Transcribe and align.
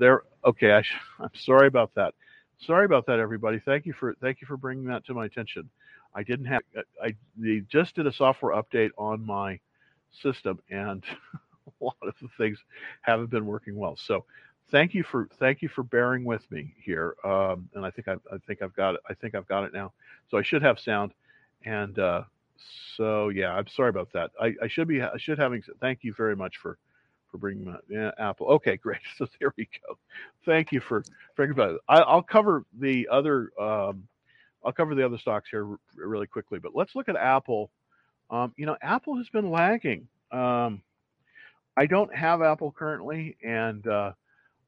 there. 0.00 0.22
Okay, 0.44 0.72
I, 0.72 0.82
i'm 1.22 1.30
sorry 1.34 1.68
about 1.68 1.94
that. 1.94 2.14
Sorry 2.58 2.84
about 2.84 3.06
that, 3.06 3.20
everybody. 3.20 3.60
Thank 3.64 3.86
you 3.86 3.92
for 3.92 4.14
thank 4.20 4.40
you 4.40 4.46
for 4.48 4.56
bringing 4.56 4.86
that 4.86 5.04
to 5.06 5.14
my 5.14 5.26
attention. 5.26 5.70
I 6.14 6.24
didn't 6.24 6.46
have 6.46 6.62
I 7.02 7.14
they 7.36 7.60
just 7.70 7.94
did 7.94 8.08
a 8.08 8.12
software 8.12 8.60
update 8.60 8.90
on 8.98 9.24
my 9.24 9.60
system, 10.10 10.58
and 10.70 11.04
a 11.34 11.84
lot 11.84 11.96
of 12.02 12.14
the 12.20 12.28
things 12.36 12.58
haven't 13.02 13.30
been 13.30 13.46
working 13.46 13.76
well. 13.76 13.96
So 13.96 14.24
thank 14.70 14.94
you 14.94 15.04
for 15.04 15.28
thank 15.38 15.62
you 15.62 15.68
for 15.68 15.84
bearing 15.84 16.24
with 16.24 16.50
me 16.50 16.74
here. 16.82 17.14
Um, 17.24 17.68
and 17.74 17.86
I 17.86 17.90
think 17.90 18.08
I, 18.08 18.14
I 18.32 18.38
think 18.46 18.62
I've 18.62 18.74
got 18.74 18.96
it. 18.96 19.00
I 19.08 19.14
think 19.14 19.34
I've 19.34 19.48
got 19.48 19.64
it 19.64 19.72
now. 19.72 19.92
So 20.30 20.38
I 20.38 20.42
should 20.42 20.62
have 20.62 20.80
sound. 20.80 21.12
And 21.64 21.98
uh, 21.98 22.22
so 22.96 23.28
yeah, 23.28 23.52
I'm 23.52 23.68
sorry 23.68 23.90
about 23.90 24.12
that. 24.14 24.30
I, 24.40 24.54
I 24.62 24.68
should 24.68 24.88
be 24.88 25.02
I 25.02 25.16
should 25.18 25.38
having. 25.38 25.62
Thank 25.80 26.00
you 26.02 26.14
very 26.14 26.36
much 26.36 26.56
for 26.58 26.78
for 27.30 27.38
bringing 27.38 27.64
that. 27.66 27.80
Yeah, 27.88 28.10
Apple. 28.18 28.46
Okay, 28.48 28.76
great. 28.76 29.00
So 29.18 29.26
there 29.40 29.52
we 29.56 29.68
go. 29.86 29.98
Thank 30.44 30.72
you 30.72 30.80
for 30.80 31.02
about 31.38 31.74
it. 31.76 31.80
I, 31.88 32.14
will 32.14 32.22
cover 32.22 32.64
the 32.78 33.08
other. 33.10 33.50
Um, 33.60 34.06
I'll 34.64 34.72
cover 34.72 34.94
the 34.94 35.04
other 35.04 35.18
stocks 35.18 35.48
here 35.50 35.66
r- 35.66 35.78
really 35.96 36.26
quickly, 36.26 36.58
but 36.58 36.72
let's 36.74 36.94
look 36.94 37.08
at 37.08 37.16
Apple. 37.16 37.70
Um, 38.30 38.52
you 38.56 38.66
know, 38.66 38.76
Apple 38.82 39.16
has 39.16 39.28
been 39.30 39.50
lagging. 39.50 40.08
Um, 40.30 40.82
I 41.76 41.86
don't 41.86 42.14
have 42.14 42.42
Apple 42.42 42.72
currently, 42.72 43.36
and 43.42 43.86
uh, 43.86 44.12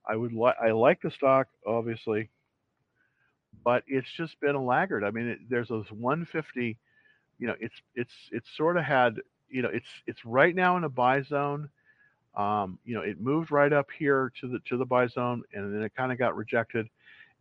I 0.09 0.17
would 0.17 0.33
like 0.33 0.57
I 0.63 0.71
like 0.73 1.03
the 1.03 1.11
stock 1.11 1.49
obviously, 1.67 2.31
but 3.65 3.85
it's 3.87 4.11
just 4.17 4.41
been 4.41 4.55
a 4.55 4.63
laggard. 4.63 5.05
I 5.05 5.11
mean, 5.11 5.29
it, 5.29 5.39
there's 5.49 5.69
those 5.69 5.91
150. 5.91 6.79
You 7.39 7.47
know, 7.47 7.57
it's 7.61 7.75
it's 7.95 8.15
it's 8.31 8.49
sort 8.57 8.77
of 8.77 8.85
had 8.85 9.17
you 9.49 9.63
know 9.63 9.71
it's 9.73 9.89
it's 10.07 10.25
right 10.25 10.55
now 10.55 10.77
in 10.77 10.85
a 10.85 10.89
buy 10.89 11.23
zone. 11.23 11.69
Um, 12.35 12.79
you 12.85 12.95
know, 12.95 13.03
it 13.03 13.21
moved 13.21 13.51
right 13.51 13.73
up 13.73 13.89
here 13.99 14.33
to 14.41 14.49
the 14.49 14.59
to 14.69 14.77
the 14.77 14.87
buy 14.87 15.07
zone, 15.09 15.43
and 15.53 15.75
then 15.75 15.83
it 15.83 15.95
kind 15.97 16.13
of 16.13 16.19
got 16.19 16.37
rejected. 16.37 16.89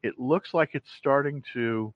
It 0.03 0.20
looks 0.20 0.53
like 0.53 0.72
it's 0.73 0.92
starting 0.98 1.44
to, 1.53 1.94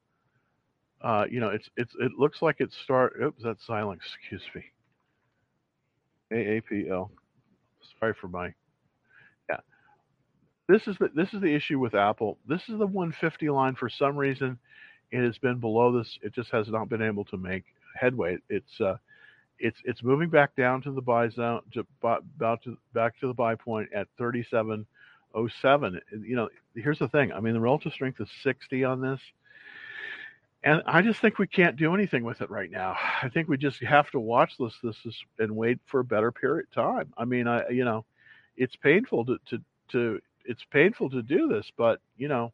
uh, 1.02 1.26
you 1.30 1.40
know, 1.40 1.50
it's 1.50 1.70
it's 1.78 1.94
it 2.00 2.14
looks 2.18 2.42
like 2.42 2.58
it's 2.60 2.78
start. 2.78 3.14
Oops, 3.22 3.42
that's 3.44 3.66
silence. 3.66 4.04
Excuse 4.20 4.44
me. 4.56 4.64
AAPL. 6.32 7.10
Sorry 8.00 8.14
for 8.14 8.28
my 8.28 8.54
Yeah, 9.50 9.60
this 10.68 10.88
is 10.88 10.98
the 11.00 11.10
this 11.16 11.34
is 11.34 11.42
the 11.42 11.54
issue 11.54 11.80
with 11.80 11.96
Apple. 11.96 12.38
This 12.48 12.62
is 12.70 12.78
the 12.80 12.88
150 12.88 13.50
line. 13.50 13.76
For 13.76 13.90
some 13.90 14.16
reason, 14.18 14.58
it 15.12 15.24
has 15.24 15.38
been 15.38 15.60
below 15.60 15.98
this. 15.98 16.18
It 16.22 16.34
just 16.34 16.52
has 16.52 16.68
not 16.70 16.90
been 16.90 17.02
able 17.02 17.26
to 17.26 17.38
make 17.38 17.66
headway. 17.96 18.38
It's 18.50 18.80
uh, 18.82 18.98
it's 19.60 19.80
it's 19.86 20.04
moving 20.04 20.30
back 20.30 20.56
down 20.56 20.82
to 20.84 20.92
the 20.92 21.02
buy 21.02 21.30
zone, 21.30 21.62
to 21.74 21.86
about 22.02 22.64
to 22.64 22.78
back 22.94 23.20
to 23.20 23.28
the 23.28 23.34
buy 23.34 23.56
point 23.56 23.90
at 23.94 24.08
37.07. 24.20 24.86
You 26.24 26.36
know, 26.36 26.50
here's 26.76 27.00
the 27.00 27.08
thing. 27.08 27.32
I 27.32 27.40
mean, 27.40 27.54
the 27.54 27.60
relative 27.60 27.94
strength 27.94 28.20
is 28.20 28.30
60 28.44 28.84
on 28.84 29.02
this, 29.02 29.20
and 30.64 30.82
I 30.86 31.02
just 31.02 31.20
think 31.20 31.38
we 31.38 31.48
can't 31.48 31.78
do 31.78 31.94
anything 31.94 32.24
with 32.24 32.42
it 32.42 32.50
right 32.50 32.70
now. 32.70 32.98
I 33.22 33.30
think 33.30 33.48
we 33.48 33.58
just 33.58 33.82
have 33.84 34.10
to 34.12 34.20
watch 34.20 34.58
this 34.58 34.74
this 34.84 34.98
is, 35.06 35.16
and 35.40 35.56
wait 35.56 35.80
for 35.86 36.00
a 36.00 36.06
better 36.06 36.32
period 36.32 36.68
of 36.70 36.74
time. 36.74 37.14
I 37.18 37.26
mean, 37.26 37.48
I 37.48 37.70
you 37.70 37.86
know, 37.86 38.06
it's 38.58 38.76
painful 38.76 39.26
to 39.26 39.38
to 39.48 39.62
to 39.90 40.22
it's 40.44 40.64
painful 40.66 41.10
to 41.12 41.22
do 41.22 41.48
this, 41.48 41.72
but 41.78 42.02
you 42.18 42.28
know, 42.28 42.52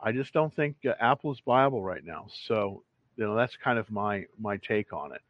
I 0.00 0.12
just 0.12 0.32
don't 0.32 0.54
think 0.54 0.76
uh, 0.86 0.92
Apple 1.00 1.32
is 1.32 1.40
viable 1.44 1.82
right 1.82 2.04
now. 2.04 2.26
So 2.46 2.82
you 3.16 3.24
know, 3.24 3.34
that's 3.34 3.56
kind 3.56 3.78
of 3.78 3.90
my 3.90 4.26
my 4.38 4.58
take 4.58 4.92
on 4.92 5.12
it. 5.12 5.22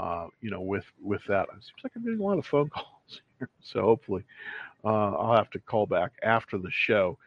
Uh, 0.00 0.28
you 0.40 0.50
know, 0.50 0.62
with 0.62 0.86
with 1.02 1.20
that, 1.28 1.42
it 1.42 1.62
seems 1.62 1.84
like 1.84 1.92
I'm 1.94 2.02
getting 2.02 2.20
a 2.20 2.22
lot 2.22 2.38
of 2.38 2.46
phone 2.46 2.70
calls 2.74 3.20
here. 3.38 3.50
So 3.60 3.82
hopefully, 3.82 4.24
uh, 4.82 5.10
I'll 5.12 5.36
have 5.36 5.50
to 5.50 5.58
call 5.58 5.84
back 5.84 6.12
after 6.22 6.56
the 6.56 6.70
show. 6.70 7.18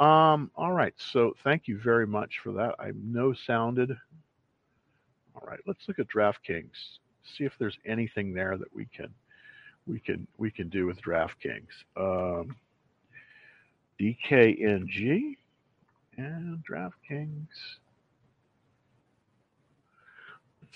Um, 0.00 0.50
all 0.56 0.72
right. 0.72 0.94
So 0.96 1.34
thank 1.44 1.68
you 1.68 1.78
very 1.78 2.06
much 2.06 2.40
for 2.42 2.52
that. 2.52 2.74
I 2.78 2.92
know 3.04 3.34
sounded. 3.34 3.90
All 5.34 5.46
right. 5.46 5.60
Let's 5.66 5.86
look 5.86 5.98
at 5.98 6.08
DraftKings. 6.08 6.98
See 7.36 7.44
if 7.44 7.52
there's 7.58 7.78
anything 7.84 8.32
there 8.32 8.56
that 8.56 8.74
we 8.74 8.86
can 8.86 9.12
we 9.86 10.00
can 10.00 10.26
we 10.38 10.50
can 10.50 10.70
do 10.70 10.86
with 10.86 11.02
DraftKings. 11.02 11.68
Um, 11.98 12.56
DKNG 14.00 15.36
and 16.16 16.64
DraftKings. 16.64 17.46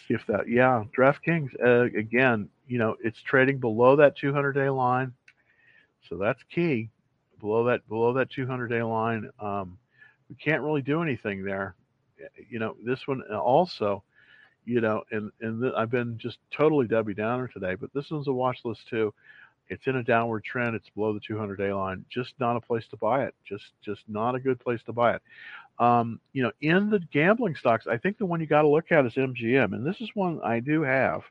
If 0.08 0.22
that, 0.28 0.48
yeah, 0.48 0.84
DraftKings, 0.96 1.50
uh, 1.64 1.84
again, 1.98 2.48
you 2.68 2.78
know, 2.78 2.96
it's 3.02 3.20
trading 3.22 3.58
below 3.58 3.96
that 3.96 4.16
200 4.16 4.52
day 4.52 4.68
line. 4.68 5.12
So 6.08 6.16
that's 6.16 6.40
key. 6.54 6.90
Below 7.40 7.64
that, 7.66 7.86
below 7.88 8.12
that 8.14 8.30
200 8.30 8.68
day 8.68 8.82
line. 8.82 9.30
Um, 9.40 9.78
we 10.28 10.36
can't 10.36 10.62
really 10.62 10.82
do 10.82 11.02
anything 11.02 11.44
there. 11.44 11.74
You 12.48 12.58
know, 12.58 12.76
this 12.84 13.00
one 13.06 13.22
also, 13.32 14.02
you 14.64 14.80
know, 14.80 15.02
and, 15.10 15.30
and 15.40 15.60
th- 15.62 15.74
I've 15.76 15.90
been 15.90 16.18
just 16.18 16.38
totally 16.56 16.86
Debbie 16.86 17.14
Downer 17.14 17.48
today, 17.48 17.74
but 17.74 17.92
this 17.92 18.10
one's 18.10 18.28
a 18.28 18.32
watch 18.32 18.58
list 18.64 18.80
too. 18.88 19.12
It's 19.68 19.86
in 19.86 19.96
a 19.96 20.02
downward 20.02 20.44
trend. 20.44 20.76
It's 20.76 20.88
below 20.90 21.12
the 21.12 21.20
200 21.20 21.56
day 21.56 21.72
line. 21.72 22.04
Just 22.08 22.34
not 22.38 22.56
a 22.56 22.60
place 22.60 22.84
to 22.90 22.96
buy 22.96 23.24
it. 23.24 23.34
Just 23.44 23.72
just 23.84 24.02
not 24.08 24.34
a 24.34 24.40
good 24.40 24.60
place 24.60 24.80
to 24.86 24.92
buy 24.92 25.16
it. 25.16 25.22
Um, 25.78 26.20
you 26.32 26.42
know, 26.42 26.52
in 26.60 26.90
the 26.90 27.00
gambling 27.12 27.54
stocks, 27.56 27.86
I 27.86 27.98
think 27.98 28.18
the 28.18 28.26
one 28.26 28.40
you 28.40 28.46
got 28.46 28.62
to 28.62 28.68
look 28.68 28.92
at 28.92 29.04
is 29.04 29.14
MGM, 29.14 29.74
and 29.74 29.86
this 29.86 30.00
is 30.00 30.10
one 30.14 30.40
I 30.42 30.60
do 30.60 30.82
have, 30.82 31.22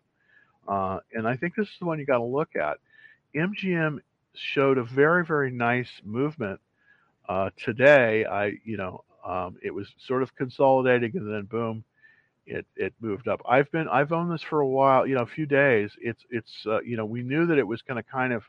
uh, 0.67 0.99
and 1.13 1.27
I 1.27 1.35
think 1.35 1.55
this 1.55 1.67
is 1.67 1.73
the 1.79 1.85
one 1.85 1.99
you 1.99 2.05
got 2.05 2.19
to 2.19 2.23
look 2.23 2.55
at. 2.55 2.77
MGM 3.35 3.99
showed 4.35 4.77
a 4.77 4.83
very 4.83 5.25
very 5.25 5.51
nice 5.51 5.89
movement 6.03 6.59
uh, 7.27 7.49
today. 7.57 8.25
I 8.25 8.53
you 8.63 8.77
know 8.77 9.03
um, 9.25 9.57
it 9.63 9.73
was 9.73 9.87
sort 10.05 10.21
of 10.21 10.35
consolidating, 10.35 11.11
and 11.15 11.33
then 11.33 11.45
boom, 11.45 11.83
it 12.45 12.65
it 12.75 12.93
moved 12.99 13.27
up. 13.27 13.41
I've 13.47 13.71
been 13.71 13.87
I've 13.87 14.11
owned 14.11 14.31
this 14.31 14.41
for 14.41 14.59
a 14.61 14.67
while, 14.67 15.07
you 15.07 15.15
know, 15.15 15.21
a 15.21 15.27
few 15.27 15.45
days. 15.45 15.91
It's 15.99 16.23
it's 16.29 16.51
uh, 16.65 16.81
you 16.81 16.97
know 16.97 17.05
we 17.05 17.23
knew 17.23 17.45
that 17.47 17.57
it 17.57 17.67
was 17.67 17.81
going 17.81 18.01
to 18.01 18.09
kind 18.09 18.33
of, 18.33 18.43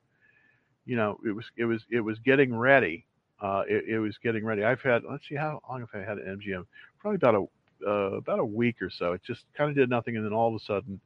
you 0.85 0.97
know, 0.97 1.19
it 1.27 1.33
was 1.33 1.47
it 1.57 1.65
was 1.65 1.83
it 1.91 2.01
was 2.01 2.19
getting 2.21 2.55
ready. 2.57 3.07
Uh, 3.41 3.63
it, 3.69 3.85
it 3.89 3.99
was 3.99 4.17
getting 4.23 4.45
ready. 4.45 4.65
I've 4.65 4.81
had 4.81 5.03
let's 5.09 5.29
see 5.29 5.35
how 5.35 5.61
long 5.69 5.81
have 5.81 5.89
I 5.95 5.99
had 5.99 6.19
an 6.19 6.41
MGM? 6.41 6.65
Probably 6.99 7.17
about 7.17 7.35
a 7.35 7.89
uh, 7.89 8.17
about 8.17 8.39
a 8.39 8.45
week 8.45 8.81
or 8.81 8.91
so. 8.91 9.13
It 9.13 9.23
just 9.27 9.45
kind 9.57 9.71
of 9.71 9.77
did 9.77 9.91
nothing, 9.91 10.17
and 10.17 10.25
then 10.25 10.33
all 10.33 10.49
of 10.49 10.55
a 10.55 10.65
sudden, 10.65 11.01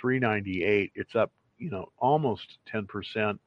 398. 0.00 0.92
It's 0.94 1.14
up, 1.14 1.30
you 1.58 1.70
know, 1.70 1.90
almost 1.98 2.58
10 2.66 2.86
percent. 2.86 3.40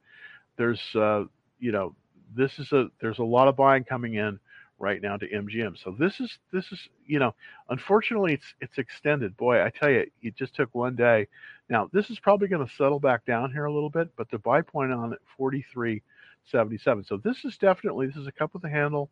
There's 0.56 0.80
uh, 0.94 1.24
you 1.58 1.72
know 1.72 1.94
this 2.34 2.58
is 2.58 2.72
a 2.72 2.88
there's 3.00 3.18
a 3.18 3.24
lot 3.24 3.48
of 3.48 3.56
buying 3.56 3.84
coming 3.84 4.14
in 4.14 4.38
right 4.82 5.00
now 5.00 5.16
to 5.16 5.28
MGM. 5.28 5.82
So 5.82 5.94
this 5.96 6.20
is 6.20 6.38
this 6.52 6.70
is 6.72 6.88
you 7.06 7.20
know, 7.20 7.34
unfortunately 7.70 8.34
it's 8.34 8.54
it's 8.60 8.78
extended. 8.78 9.36
Boy, 9.36 9.64
I 9.64 9.70
tell 9.70 9.88
you, 9.88 10.04
it 10.20 10.36
just 10.36 10.54
took 10.54 10.74
one 10.74 10.96
day. 10.96 11.28
Now 11.70 11.88
this 11.92 12.10
is 12.10 12.18
probably 12.18 12.48
going 12.48 12.66
to 12.66 12.74
settle 12.74 12.98
back 12.98 13.24
down 13.24 13.52
here 13.52 13.64
a 13.64 13.72
little 13.72 13.88
bit, 13.88 14.10
but 14.16 14.28
the 14.30 14.38
buy 14.38 14.60
point 14.60 14.92
on 14.92 15.12
it 15.12 15.20
43.77. 15.38 17.06
So 17.06 17.16
this 17.16 17.44
is 17.44 17.56
definitely 17.56 18.08
this 18.08 18.16
is 18.16 18.26
a 18.26 18.32
cup 18.32 18.52
with 18.52 18.64
a 18.64 18.68
handle, 18.68 19.08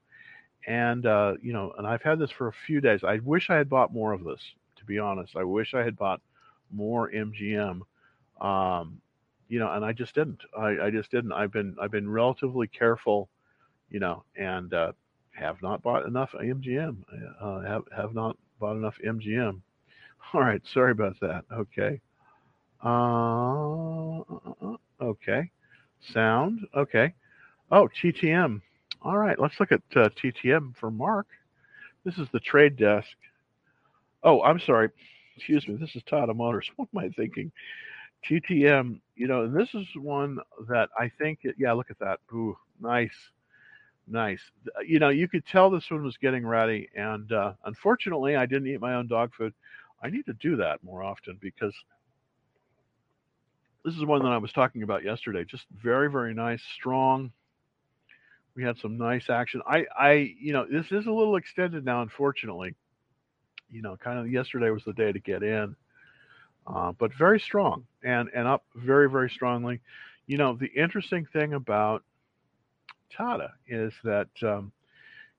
and 0.66 1.06
uh, 1.06 1.34
you 1.40 1.52
know, 1.52 1.72
and 1.78 1.86
I've 1.86 2.02
had 2.02 2.18
this 2.18 2.32
for 2.32 2.48
a 2.48 2.52
few 2.66 2.80
days. 2.80 3.04
I 3.04 3.20
wish 3.20 3.48
I 3.48 3.56
had 3.56 3.70
bought 3.70 3.94
more 3.94 4.12
of 4.12 4.24
this. 4.24 4.42
To 4.78 4.84
be 4.84 4.98
honest, 4.98 5.36
I 5.36 5.44
wish 5.44 5.72
I 5.72 5.84
had 5.84 5.96
bought 5.96 6.20
more 6.72 7.10
MGM. 7.10 7.82
Um, 8.40 9.00
you 9.48 9.58
know, 9.58 9.70
and 9.70 9.84
I 9.84 9.92
just 9.92 10.14
didn't. 10.14 10.42
I, 10.56 10.86
I 10.86 10.90
just 10.90 11.10
didn't. 11.12 11.32
I've 11.32 11.52
been 11.52 11.76
I've 11.80 11.90
been 11.90 12.10
relatively 12.10 12.66
careful, 12.66 13.28
you 13.88 14.00
know, 14.00 14.24
and 14.36 14.72
uh, 14.72 14.92
have 15.40 15.62
not 15.62 15.82
bought 15.82 16.06
enough 16.06 16.30
MGM. 16.32 16.96
Uh, 17.40 17.60
have 17.60 17.82
have 17.96 18.14
not 18.14 18.36
bought 18.60 18.76
enough 18.76 18.96
MGM. 19.04 19.60
All 20.34 20.40
right, 20.40 20.62
sorry 20.72 20.92
about 20.92 21.18
that. 21.20 21.44
Okay. 21.52 22.00
Uh, 22.84 24.20
uh, 24.20 24.52
uh, 24.62 24.76
okay. 25.00 25.50
Sound. 26.12 26.66
Okay. 26.76 27.14
Oh, 27.72 27.88
TTM. 28.02 28.60
All 29.02 29.16
right, 29.16 29.38
let's 29.38 29.58
look 29.58 29.72
at 29.72 29.82
uh, 29.96 30.10
TTM 30.10 30.76
for 30.76 30.90
Mark. 30.90 31.26
This 32.04 32.18
is 32.18 32.28
the 32.32 32.40
trade 32.40 32.76
desk. 32.76 33.08
Oh, 34.22 34.42
I'm 34.42 34.60
sorry. 34.60 34.90
Excuse 35.36 35.66
me. 35.66 35.76
This 35.76 35.96
is 35.96 36.02
Tata 36.02 36.34
Motors. 36.34 36.70
What 36.76 36.88
am 36.94 36.98
I 37.00 37.08
thinking? 37.10 37.50
TTM. 38.28 39.00
You 39.16 39.26
know, 39.26 39.48
this 39.50 39.68
is 39.74 39.86
one 39.96 40.38
that 40.68 40.90
I 40.98 41.10
think. 41.18 41.40
Yeah, 41.58 41.72
look 41.72 41.90
at 41.90 41.98
that. 41.98 42.20
Ooh, 42.32 42.56
nice 42.80 43.30
Nice. 44.10 44.42
Uh, 44.76 44.80
you 44.80 44.98
know, 44.98 45.10
you 45.10 45.28
could 45.28 45.46
tell 45.46 45.70
this 45.70 45.90
one 45.90 46.02
was 46.04 46.16
getting 46.18 46.44
ready, 46.46 46.88
and 46.96 47.30
uh, 47.32 47.54
unfortunately, 47.64 48.36
I 48.36 48.44
didn't 48.44 48.68
eat 48.68 48.80
my 48.80 48.94
own 48.94 49.06
dog 49.06 49.32
food. 49.34 49.54
I 50.02 50.10
need 50.10 50.26
to 50.26 50.34
do 50.34 50.56
that 50.56 50.82
more 50.82 51.02
often 51.02 51.38
because 51.40 51.74
this 53.84 53.96
is 53.96 54.04
one 54.04 54.22
that 54.22 54.32
I 54.32 54.38
was 54.38 54.52
talking 54.52 54.82
about 54.82 55.04
yesterday. 55.04 55.44
Just 55.44 55.66
very, 55.82 56.10
very 56.10 56.34
nice, 56.34 56.62
strong. 56.74 57.32
We 58.56 58.64
had 58.64 58.78
some 58.78 58.98
nice 58.98 59.30
action. 59.30 59.62
I, 59.66 59.86
I, 59.98 60.12
you 60.40 60.52
know, 60.52 60.66
this 60.70 60.86
is 60.92 61.06
a 61.06 61.12
little 61.12 61.36
extended 61.36 61.84
now, 61.84 62.02
unfortunately. 62.02 62.74
You 63.70 63.82
know, 63.82 63.96
kind 63.96 64.18
of 64.18 64.30
yesterday 64.30 64.70
was 64.70 64.84
the 64.84 64.92
day 64.92 65.12
to 65.12 65.20
get 65.20 65.42
in, 65.44 65.76
uh, 66.66 66.92
but 66.98 67.14
very 67.14 67.40
strong 67.40 67.86
and 68.02 68.28
and 68.34 68.48
up 68.48 68.64
very, 68.74 69.08
very 69.10 69.30
strongly. 69.30 69.80
You 70.26 70.38
know, 70.38 70.54
the 70.54 70.70
interesting 70.74 71.26
thing 71.32 71.54
about 71.54 72.02
Tata 73.16 73.52
is 73.66 73.92
that 74.04 74.28
um, 74.42 74.72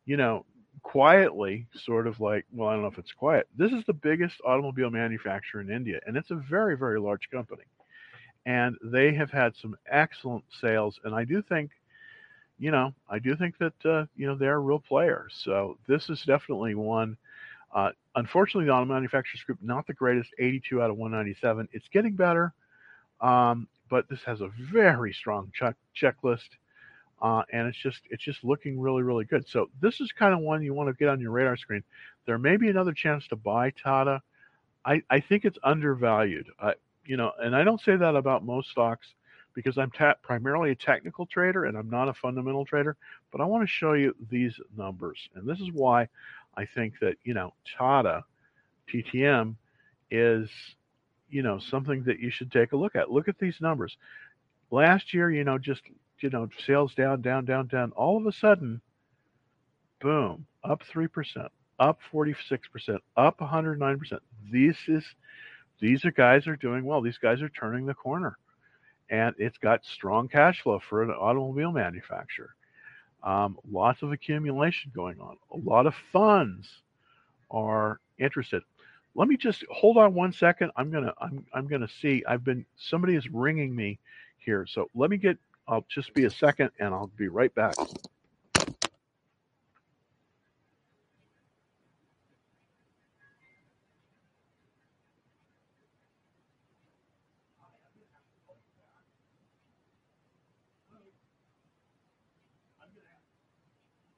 you 0.05 0.17
know 0.17 0.45
quietly, 0.83 1.67
sort 1.85 2.07
of 2.07 2.19
like 2.19 2.45
well, 2.51 2.69
I 2.69 2.73
don't 2.73 2.81
know 2.81 2.87
if 2.87 2.97
it's 2.97 3.11
quiet. 3.11 3.47
This 3.57 3.71
is 3.71 3.83
the 3.85 3.93
biggest 3.93 4.35
automobile 4.45 4.89
manufacturer 4.89 5.61
in 5.61 5.69
India, 5.71 5.99
and 6.05 6.17
it's 6.17 6.31
a 6.31 6.43
very 6.49 6.77
very 6.77 6.99
large 6.99 7.29
company, 7.29 7.63
and 8.45 8.75
they 8.83 9.13
have 9.13 9.31
had 9.31 9.55
some 9.55 9.75
excellent 9.89 10.43
sales, 10.61 10.99
and 11.03 11.15
I 11.15 11.23
do 11.23 11.41
think. 11.41 11.71
You 12.59 12.69
know, 12.69 12.93
I 13.09 13.17
do 13.17 13.35
think 13.35 13.57
that 13.57 13.85
uh, 13.85 14.05
you 14.15 14.27
know 14.27 14.35
they're 14.35 14.57
a 14.57 14.59
real 14.59 14.77
player. 14.77 15.27
So 15.31 15.79
this 15.87 16.11
is 16.11 16.21
definitely 16.27 16.75
one. 16.75 17.17
Uh, 17.73 17.89
unfortunately, 18.15 18.65
the 18.65 18.71
Auto 18.71 18.85
Manufacturers 18.85 19.41
Group 19.43 19.57
not 19.63 19.87
the 19.87 19.95
greatest, 19.95 20.29
82 20.37 20.79
out 20.79 20.91
of 20.91 20.97
197. 20.97 21.67
It's 21.71 21.87
getting 21.87 22.15
better. 22.15 22.53
Um, 23.19 23.67
but 23.89 24.07
this 24.09 24.21
has 24.25 24.41
a 24.41 24.49
very 24.71 25.13
strong 25.13 25.51
check 25.53 25.75
checklist, 25.99 26.49
uh, 27.21 27.43
and 27.53 27.67
it's 27.67 27.77
just 27.77 28.01
it's 28.09 28.23
just 28.23 28.43
looking 28.43 28.79
really 28.79 29.03
really 29.03 29.25
good. 29.25 29.47
So 29.47 29.69
this 29.79 30.01
is 30.01 30.11
kind 30.11 30.33
of 30.33 30.39
one 30.39 30.63
you 30.63 30.73
want 30.73 30.89
to 30.89 30.93
get 30.93 31.09
on 31.09 31.19
your 31.19 31.31
radar 31.31 31.57
screen. 31.57 31.83
There 32.25 32.37
may 32.37 32.57
be 32.57 32.69
another 32.69 32.93
chance 32.93 33.27
to 33.27 33.35
buy 33.35 33.71
Tata. 33.71 34.21
I, 34.83 35.03
I 35.09 35.19
think 35.19 35.45
it's 35.45 35.59
undervalued. 35.63 36.47
I, 36.59 36.73
you 37.05 37.17
know, 37.17 37.31
and 37.39 37.55
I 37.55 37.63
don't 37.63 37.81
say 37.81 37.95
that 37.95 38.15
about 38.15 38.43
most 38.43 38.69
stocks 38.69 39.07
because 39.53 39.77
I'm 39.77 39.91
ta- 39.91 40.15
primarily 40.23 40.71
a 40.71 40.75
technical 40.75 41.25
trader 41.25 41.65
and 41.65 41.77
I'm 41.77 41.89
not 41.89 42.09
a 42.09 42.13
fundamental 42.13 42.65
trader. 42.65 42.97
But 43.31 43.41
I 43.41 43.45
want 43.45 43.63
to 43.63 43.67
show 43.67 43.93
you 43.93 44.15
these 44.29 44.59
numbers, 44.75 45.29
and 45.35 45.47
this 45.47 45.59
is 45.59 45.69
why 45.71 46.07
I 46.57 46.65
think 46.65 46.95
that 47.01 47.17
you 47.23 47.33
know 47.33 47.53
Tata, 47.77 48.23
TTM, 48.91 49.55
is 50.09 50.49
you 51.29 51.43
know 51.43 51.59
something 51.59 52.03
that 52.05 52.19
you 52.19 52.31
should 52.31 52.51
take 52.51 52.71
a 52.71 52.77
look 52.77 52.95
at. 52.95 53.11
Look 53.11 53.27
at 53.27 53.37
these 53.37 53.61
numbers. 53.61 53.97
Last 54.71 55.13
year, 55.13 55.29
you 55.29 55.43
know, 55.43 55.57
just 55.57 55.81
you 56.21 56.29
know, 56.29 56.47
sales 56.65 56.93
down, 56.95 57.21
down, 57.21 57.45
down, 57.45 57.67
down. 57.67 57.91
All 57.91 58.17
of 58.17 58.25
a 58.25 58.31
sudden, 58.31 58.81
boom, 60.01 60.45
up 60.63 60.81
three 60.91 61.07
percent, 61.07 61.47
up 61.79 61.99
forty 62.11 62.35
six 62.47 62.67
percent, 62.67 63.01
up 63.17 63.41
one 63.41 63.49
hundred 63.49 63.79
nine 63.79 63.99
percent. 63.99 64.21
This 64.51 64.77
is 64.87 65.03
these 65.79 66.05
are 66.05 66.11
guys 66.11 66.47
are 66.47 66.55
doing 66.55 66.85
well. 66.85 67.01
These 67.01 67.17
guys 67.17 67.41
are 67.41 67.49
turning 67.49 67.85
the 67.85 67.93
corner, 67.93 68.37
and 69.09 69.35
it's 69.37 69.57
got 69.57 69.85
strong 69.85 70.27
cash 70.27 70.61
flow 70.61 70.79
for 70.89 71.03
an 71.03 71.11
automobile 71.11 71.71
manufacturer. 71.71 72.55
Um, 73.23 73.57
lots 73.71 74.01
of 74.01 74.11
accumulation 74.11 74.91
going 74.95 75.19
on. 75.19 75.37
A 75.53 75.57
lot 75.57 75.85
of 75.85 75.93
funds 76.11 76.67
are 77.51 77.99
interested 78.17 78.63
let 79.15 79.27
me 79.27 79.37
just 79.37 79.63
hold 79.69 79.97
on 79.97 80.13
one 80.13 80.31
second. 80.31 80.71
I'm 80.75 80.91
gonna 80.91 81.13
I'm 81.19 81.45
I'm 81.53 81.67
gonna 81.67 81.87
see. 82.01 82.23
I've 82.27 82.43
been 82.43 82.65
somebody 82.77 83.15
is 83.15 83.27
ringing 83.29 83.75
me 83.75 83.99
here, 84.37 84.65
so 84.67 84.89
let 84.95 85.09
me 85.09 85.17
get. 85.17 85.37
I'll 85.71 85.85
just 85.89 86.13
be 86.15 86.25
a 86.25 86.31
second, 86.31 86.71
and 86.79 86.93
I'll 86.95 87.07
be 87.07 87.29
right 87.29 87.55
back. 87.55 87.79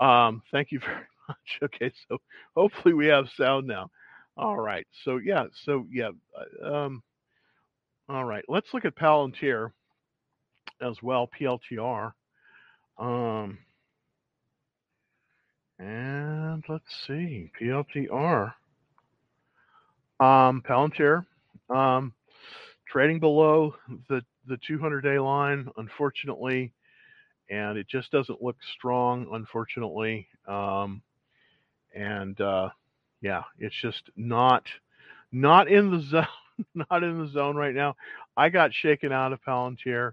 um, 0.00 0.42
thank 0.52 0.72
you 0.72 0.80
very 0.86 1.06
much. 1.28 1.60
Okay, 1.62 1.92
so 2.08 2.18
hopefully 2.56 2.94
we 2.94 3.06
have 3.06 3.28
sound 3.36 3.66
now. 3.66 3.90
All 4.36 4.58
right. 4.58 4.86
So 5.04 5.18
yeah. 5.18 5.46
So 5.64 5.86
yeah. 5.92 6.10
uh, 6.62 6.74
Um, 6.74 7.02
all 8.08 8.24
right. 8.24 8.44
Let's 8.48 8.68
look 8.74 8.84
at 8.84 8.96
Palantir 8.96 9.70
as 10.80 11.02
well. 11.02 11.28
PLTR. 11.40 12.12
Um, 12.98 13.58
and 15.78 16.64
let's 16.68 16.84
see. 17.06 17.50
PLTR. 17.60 18.52
Um, 20.20 20.62
Palantir. 20.62 21.24
Um, 21.74 22.12
trading 22.88 23.20
below 23.20 23.74
the 24.08 24.22
the 24.46 24.58
200 24.66 25.00
day 25.00 25.18
line, 25.18 25.68
unfortunately, 25.78 26.72
and 27.50 27.78
it 27.78 27.88
just 27.88 28.10
doesn't 28.10 28.42
look 28.42 28.56
strong, 28.76 29.26
unfortunately. 29.32 30.28
Um, 30.46 31.02
and 31.94 32.38
uh, 32.40 32.68
yeah, 33.22 33.42
it's 33.58 33.74
just 33.80 34.10
not 34.16 34.64
not 35.32 35.68
in 35.68 35.90
the 35.90 36.00
zone, 36.10 36.26
not 36.74 37.02
in 37.02 37.18
the 37.18 37.28
zone 37.28 37.56
right 37.56 37.74
now. 37.74 37.94
I 38.36 38.48
got 38.48 38.72
shaken 38.72 39.12
out 39.12 39.32
of 39.32 39.42
Palantir, 39.42 40.12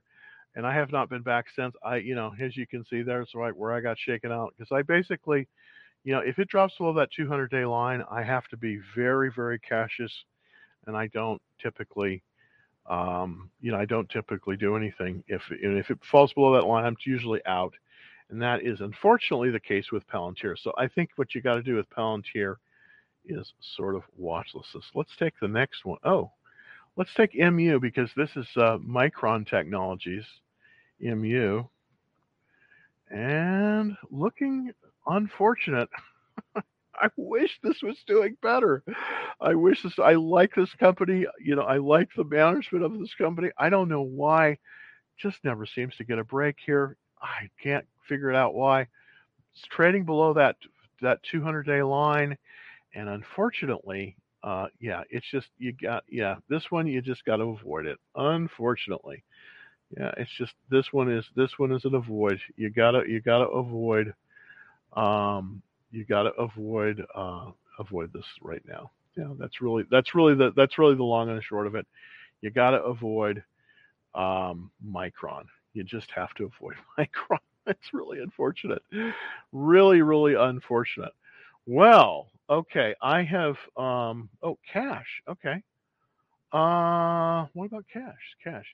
and 0.55 0.65
I 0.65 0.73
have 0.73 0.91
not 0.91 1.09
been 1.09 1.21
back 1.21 1.45
since. 1.55 1.75
I, 1.83 1.97
you 1.97 2.15
know, 2.15 2.33
as 2.39 2.55
you 2.57 2.67
can 2.67 2.85
see, 2.85 3.01
there's 3.01 3.31
right 3.35 3.55
where 3.55 3.73
I 3.73 3.81
got 3.81 3.97
shaken 3.99 4.31
out 4.31 4.53
because 4.57 4.71
I 4.71 4.81
basically, 4.81 5.47
you 6.03 6.13
know, 6.13 6.19
if 6.19 6.39
it 6.39 6.47
drops 6.47 6.77
below 6.77 6.93
that 6.93 7.09
200 7.15 7.49
day 7.51 7.65
line, 7.65 8.03
I 8.09 8.23
have 8.23 8.47
to 8.49 8.57
be 8.57 8.79
very, 8.95 9.31
very 9.35 9.59
cautious, 9.59 10.13
and 10.87 10.95
I 10.95 11.07
don't 11.07 11.41
typically. 11.61 12.23
Um, 12.89 13.51
you 13.61 13.71
know, 13.71 13.77
I 13.77 13.85
don't 13.85 14.09
typically 14.09 14.57
do 14.57 14.75
anything. 14.75 15.23
If 15.27 15.43
if 15.51 15.91
it 15.91 15.99
falls 16.03 16.33
below 16.33 16.55
that 16.55 16.65
line, 16.65 16.83
I'm 16.83 16.97
usually 17.05 17.39
out, 17.45 17.73
and 18.31 18.41
that 18.41 18.63
is 18.63 18.81
unfortunately 18.81 19.51
the 19.51 19.59
case 19.59 19.91
with 19.91 20.05
Palantir. 20.07 20.57
So 20.57 20.73
I 20.79 20.87
think 20.87 21.11
what 21.15 21.35
you 21.35 21.41
got 21.41 21.55
to 21.55 21.63
do 21.63 21.75
with 21.75 21.87
Palantir 21.91 22.55
is 23.25 23.53
sort 23.75 23.95
of 23.95 24.03
watchlist. 24.19 24.75
Let's 24.95 25.15
take 25.17 25.33
the 25.39 25.47
next 25.47 25.85
one. 25.85 25.99
Oh, 26.03 26.31
let's 26.97 27.13
take 27.13 27.35
MU 27.35 27.79
because 27.79 28.09
this 28.15 28.35
is 28.35 28.47
uh, 28.55 28.77
Micron 28.77 29.47
Technologies, 29.47 30.25
MU, 30.99 31.63
and 33.09 33.97
looking 34.09 34.71
unfortunate. 35.07 35.89
I 36.55 37.09
wish 37.15 37.59
this 37.63 37.81
was 37.81 37.97
doing 38.05 38.37
better. 38.41 38.83
I 39.39 39.55
wish 39.55 39.81
this. 39.81 39.97
I 39.97 40.13
like 40.13 40.53
this 40.55 40.73
company. 40.75 41.25
You 41.43 41.55
know, 41.55 41.63
I 41.63 41.77
like 41.77 42.09
the 42.15 42.23
management 42.23 42.85
of 42.85 42.99
this 42.99 43.13
company. 43.15 43.49
I 43.57 43.69
don't 43.69 43.89
know 43.89 44.03
why. 44.03 44.57
Just 45.17 45.43
never 45.43 45.65
seems 45.65 45.95
to 45.97 46.03
get 46.03 46.19
a 46.19 46.23
break 46.23 46.57
here. 46.63 46.97
I 47.21 47.49
can't 47.61 47.85
figure 48.07 48.29
it 48.29 48.35
out 48.35 48.53
why. 48.53 48.81
It's 49.53 49.65
trading 49.69 50.05
below 50.05 50.33
that 50.33 50.57
that 51.01 51.23
200 51.23 51.65
day 51.65 51.81
line 51.81 52.37
and 52.95 53.09
unfortunately, 53.09 54.17
uh, 54.43 54.67
yeah, 54.79 55.03
it's 55.09 55.29
just 55.29 55.47
you 55.57 55.73
got 55.73 56.03
yeah, 56.09 56.35
this 56.49 56.71
one 56.71 56.87
you 56.87 57.01
just 57.01 57.25
got 57.25 57.37
to 57.37 57.43
avoid 57.43 57.85
it. 57.85 57.99
Unfortunately, 58.15 59.23
yeah, 59.97 60.11
it's 60.17 60.31
just 60.37 60.53
this 60.69 60.93
one 60.93 61.11
is 61.11 61.25
this 61.35 61.59
one 61.59 61.71
is 61.71 61.85
an 61.85 61.95
avoid. 61.95 62.39
You 62.55 62.69
gotta 62.69 63.03
you 63.07 63.21
gotta 63.21 63.47
avoid, 63.47 64.13
um, 64.93 65.61
you 65.91 66.05
gotta 66.05 66.31
avoid 66.31 67.05
uh, 67.15 67.51
avoid 67.79 68.13
this 68.13 68.25
right 68.41 68.63
now. 68.67 68.91
Yeah, 69.17 69.33
that's 69.37 69.61
really 69.61 69.85
that's 69.91 70.15
really 70.15 70.35
the 70.35 70.53
that's 70.55 70.77
really 70.79 70.95
the 70.95 71.03
long 71.03 71.29
and 71.29 71.37
the 71.37 71.43
short 71.43 71.67
of 71.67 71.75
it. 71.75 71.85
You 72.41 72.51
gotta 72.51 72.81
avoid 72.83 73.43
um, 74.15 74.71
Micron. 74.85 75.43
You 75.73 75.83
just 75.83 76.11
have 76.11 76.33
to 76.35 76.45
avoid 76.45 76.75
Micron. 76.97 77.39
It's 77.67 77.93
really 77.93 78.19
unfortunate. 78.21 78.81
Really, 79.51 80.01
really 80.01 80.33
unfortunate. 80.33 81.13
Well, 81.67 82.30
Okay, 82.51 82.95
I 83.01 83.23
have 83.23 83.55
um 83.77 84.29
oh 84.43 84.57
cash. 84.71 85.21
Okay. 85.29 85.63
Uh 86.51 87.47
what 87.53 87.67
about 87.67 87.85
cash? 87.91 88.35
Cash. 88.43 88.65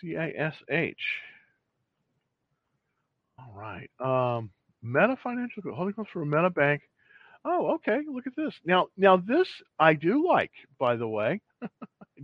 C 0.00 0.14
A 0.16 0.32
S 0.36 0.54
H. 0.70 0.96
All 3.38 3.54
right. 3.54 3.90
Um 4.00 4.50
Meta 4.82 5.16
Financial 5.22 5.62
Group, 5.62 5.76
holding 5.76 5.94
comes 5.94 6.08
for 6.12 6.24
Meta 6.24 6.50
Bank. 6.50 6.82
Oh, 7.44 7.74
okay. 7.76 8.00
Look 8.10 8.26
at 8.26 8.36
this. 8.36 8.54
Now 8.64 8.88
now 8.96 9.16
this 9.18 9.48
I 9.78 9.94
do 9.94 10.26
like, 10.26 10.52
by 10.78 10.96
the 10.96 11.08
way. 11.08 11.40
I 11.62 11.66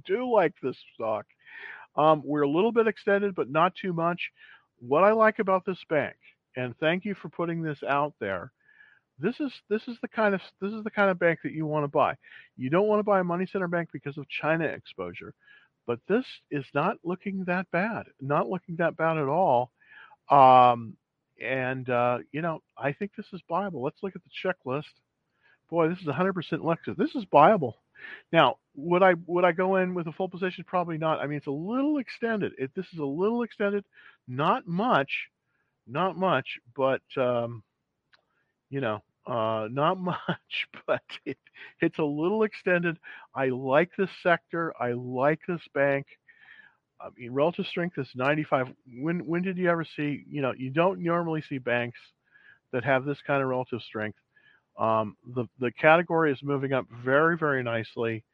do 0.07 0.31
like 0.33 0.55
this 0.63 0.77
stock. 0.95 1.27
Um, 1.97 2.23
we're 2.25 2.43
a 2.43 2.51
little 2.51 2.73
bit 2.73 2.89
extended, 2.89 3.35
but 3.35 3.51
not 3.51 3.75
too 3.75 3.93
much. 3.93 4.21
What 4.81 5.05
I 5.05 5.13
like 5.13 5.39
about 5.39 5.65
this 5.65 5.83
bank, 5.89 6.17
and 6.57 6.77
thank 6.79 7.05
you 7.05 7.15
for 7.15 7.31
putting 7.31 7.63
this 7.63 7.83
out 7.89 8.15
there, 8.21 8.53
this 9.19 9.35
is 9.41 9.53
this 9.69 9.83
is 9.89 9.97
the 10.03 10.09
kind 10.09 10.35
of 10.35 10.41
this 10.61 10.73
is 10.73 10.85
the 10.85 10.91
kind 10.91 11.11
of 11.11 11.19
bank 11.19 11.41
that 11.43 11.53
you 11.53 11.67
want 11.67 11.85
to 11.85 11.89
buy. 11.89 12.15
You 12.57 12.71
don't 12.71 12.87
want 12.87 13.01
to 13.01 13.05
buy 13.05 13.21
a 13.21 13.25
money 13.25 13.47
center 13.51 13.69
bank 13.69 13.89
because 13.93 14.19
of 14.19 14.29
China 14.29 14.65
exposure, 14.65 15.35
but 15.87 16.01
this 16.09 16.25
is 16.51 16.65
not 16.75 16.97
looking 17.05 17.45
that 17.47 17.71
bad. 17.71 18.07
Not 18.21 18.49
looking 18.49 18.77
that 18.77 18.97
bad 18.97 19.19
at 19.19 19.29
all. 19.29 19.71
Um, 20.31 20.97
and 21.43 21.89
uh, 21.89 22.19
you 22.33 22.43
know, 22.43 22.63
I 22.77 22.93
think 22.93 23.13
this 23.17 23.27
is 23.33 23.41
viable. 23.49 23.83
Let's 23.83 24.03
look 24.03 24.17
at 24.17 24.23
the 24.25 24.49
checklist. 24.49 24.85
Boy, 25.69 25.89
this 25.89 25.99
is 25.99 26.07
100% 26.07 26.33
Lexus. 26.35 26.97
This 26.97 27.15
is 27.17 27.25
viable. 27.31 27.77
Now, 28.33 28.57
would 28.77 29.03
I 29.03 29.15
would 29.27 29.45
I 29.45 29.53
go 29.53 29.77
in 29.77 29.95
with 29.95 30.07
a 30.07 30.13
full 30.13 30.29
position? 30.29 30.65
Probably 30.67 30.99
not. 30.99 31.19
I 31.21 31.27
mean, 31.27 31.39
it's 31.39 31.47
a 31.47 31.51
little 31.51 31.99
extended. 31.99 32.53
It, 32.59 32.71
this 32.77 32.87
is 32.93 32.99
a 32.99 33.05
little 33.05 33.43
extended, 33.43 33.85
not 34.29 34.67
much, 34.67 35.11
not 35.87 36.17
much, 36.17 36.47
but 36.77 37.01
um, 37.17 37.63
you 38.77 38.83
know, 38.83 39.03
uh, 39.27 39.69
not 39.73 39.99
much, 40.13 40.69
but 40.87 41.03
it, 41.25 41.39
it's 41.81 41.99
a 41.99 42.05
little 42.05 42.45
extended. 42.45 42.99
I 43.35 43.47
like 43.49 43.91
this 43.99 44.11
sector. 44.23 44.75
I 44.81 44.93
like 44.93 45.41
this 45.49 45.63
bank. 45.75 46.07
I 47.01 47.09
mean, 47.17 47.33
relative 47.33 47.67
strength 47.67 47.99
is 47.99 48.09
95. 48.15 48.69
When 49.01 49.27
when 49.27 49.43
did 49.43 49.59
you 49.59 49.71
ever 49.71 49.85
see? 49.97 50.25
You 50.29 50.43
know, 50.43 50.53
you 50.57 50.71
don't 50.71 51.01
normally 51.01 51.43
see 51.49 51.59
banks 51.59 51.99
that 52.73 52.85
have 52.85 53.05
this 53.05 53.19
kind 53.27 53.43
of 53.43 53.49
relative 53.49 53.83
strength. 53.83 54.19
Um, 54.79 55.17
the 55.35 55.47
the 55.61 55.73
category 55.73 56.33
is 56.33 56.41
moving 56.43 56.73
up 56.73 56.87
very 57.05 57.37
very 57.39 57.63
nicely. 57.63 58.25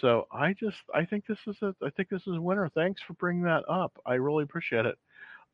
So 0.00 0.26
I 0.32 0.54
just 0.54 0.78
I 0.94 1.04
think 1.04 1.26
this 1.26 1.38
is 1.46 1.56
a 1.62 1.74
I 1.84 1.90
think 1.90 2.08
this 2.10 2.22
is 2.26 2.36
a 2.36 2.42
winner. 2.42 2.70
Thanks 2.74 3.02
for 3.06 3.14
bringing 3.14 3.44
that 3.44 3.64
up. 3.68 3.92
I 4.06 4.14
really 4.14 4.44
appreciate 4.44 4.86
it. 4.86 4.98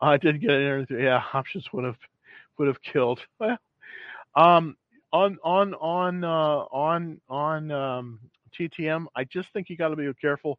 I 0.01 0.19
did 0.19 0.41
get 0.41 0.51
an 0.53 0.87
Yeah, 0.91 1.23
options 1.35 1.67
would 1.73 1.85
have 1.85 1.99
would 2.59 2.69
have 2.69 2.83
killed. 2.83 3.21
Well, 3.41 3.59
um, 4.35 4.77
on 5.13 5.39
on 5.43 5.75
on 5.75 6.25
uh, 6.25 6.65
on 6.73 7.21
on 7.29 7.71
um, 7.71 8.21
TTM, 8.59 9.07
I 9.17 9.25
just 9.25 9.49
think 9.53 9.69
you 9.69 9.77
got 9.77 9.89
to 9.89 9.97
be 9.97 10.11
careful. 10.21 10.59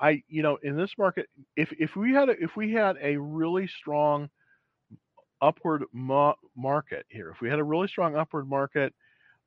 I 0.00 0.22
you 0.28 0.42
know 0.42 0.58
in 0.62 0.76
this 0.76 0.90
market, 0.98 1.28
if 1.56 1.68
if 1.78 1.96
we 1.96 2.12
had 2.12 2.28
a, 2.28 2.32
if 2.42 2.56
we 2.56 2.72
had 2.72 2.96
a 3.02 3.16
really 3.16 3.68
strong 3.80 4.28
upward 5.40 5.84
market 5.92 7.06
here, 7.08 7.30
if 7.30 7.40
we 7.40 7.48
had 7.48 7.58
a 7.58 7.64
really 7.64 7.88
strong 7.88 8.16
upward 8.16 8.48
market, 8.48 8.92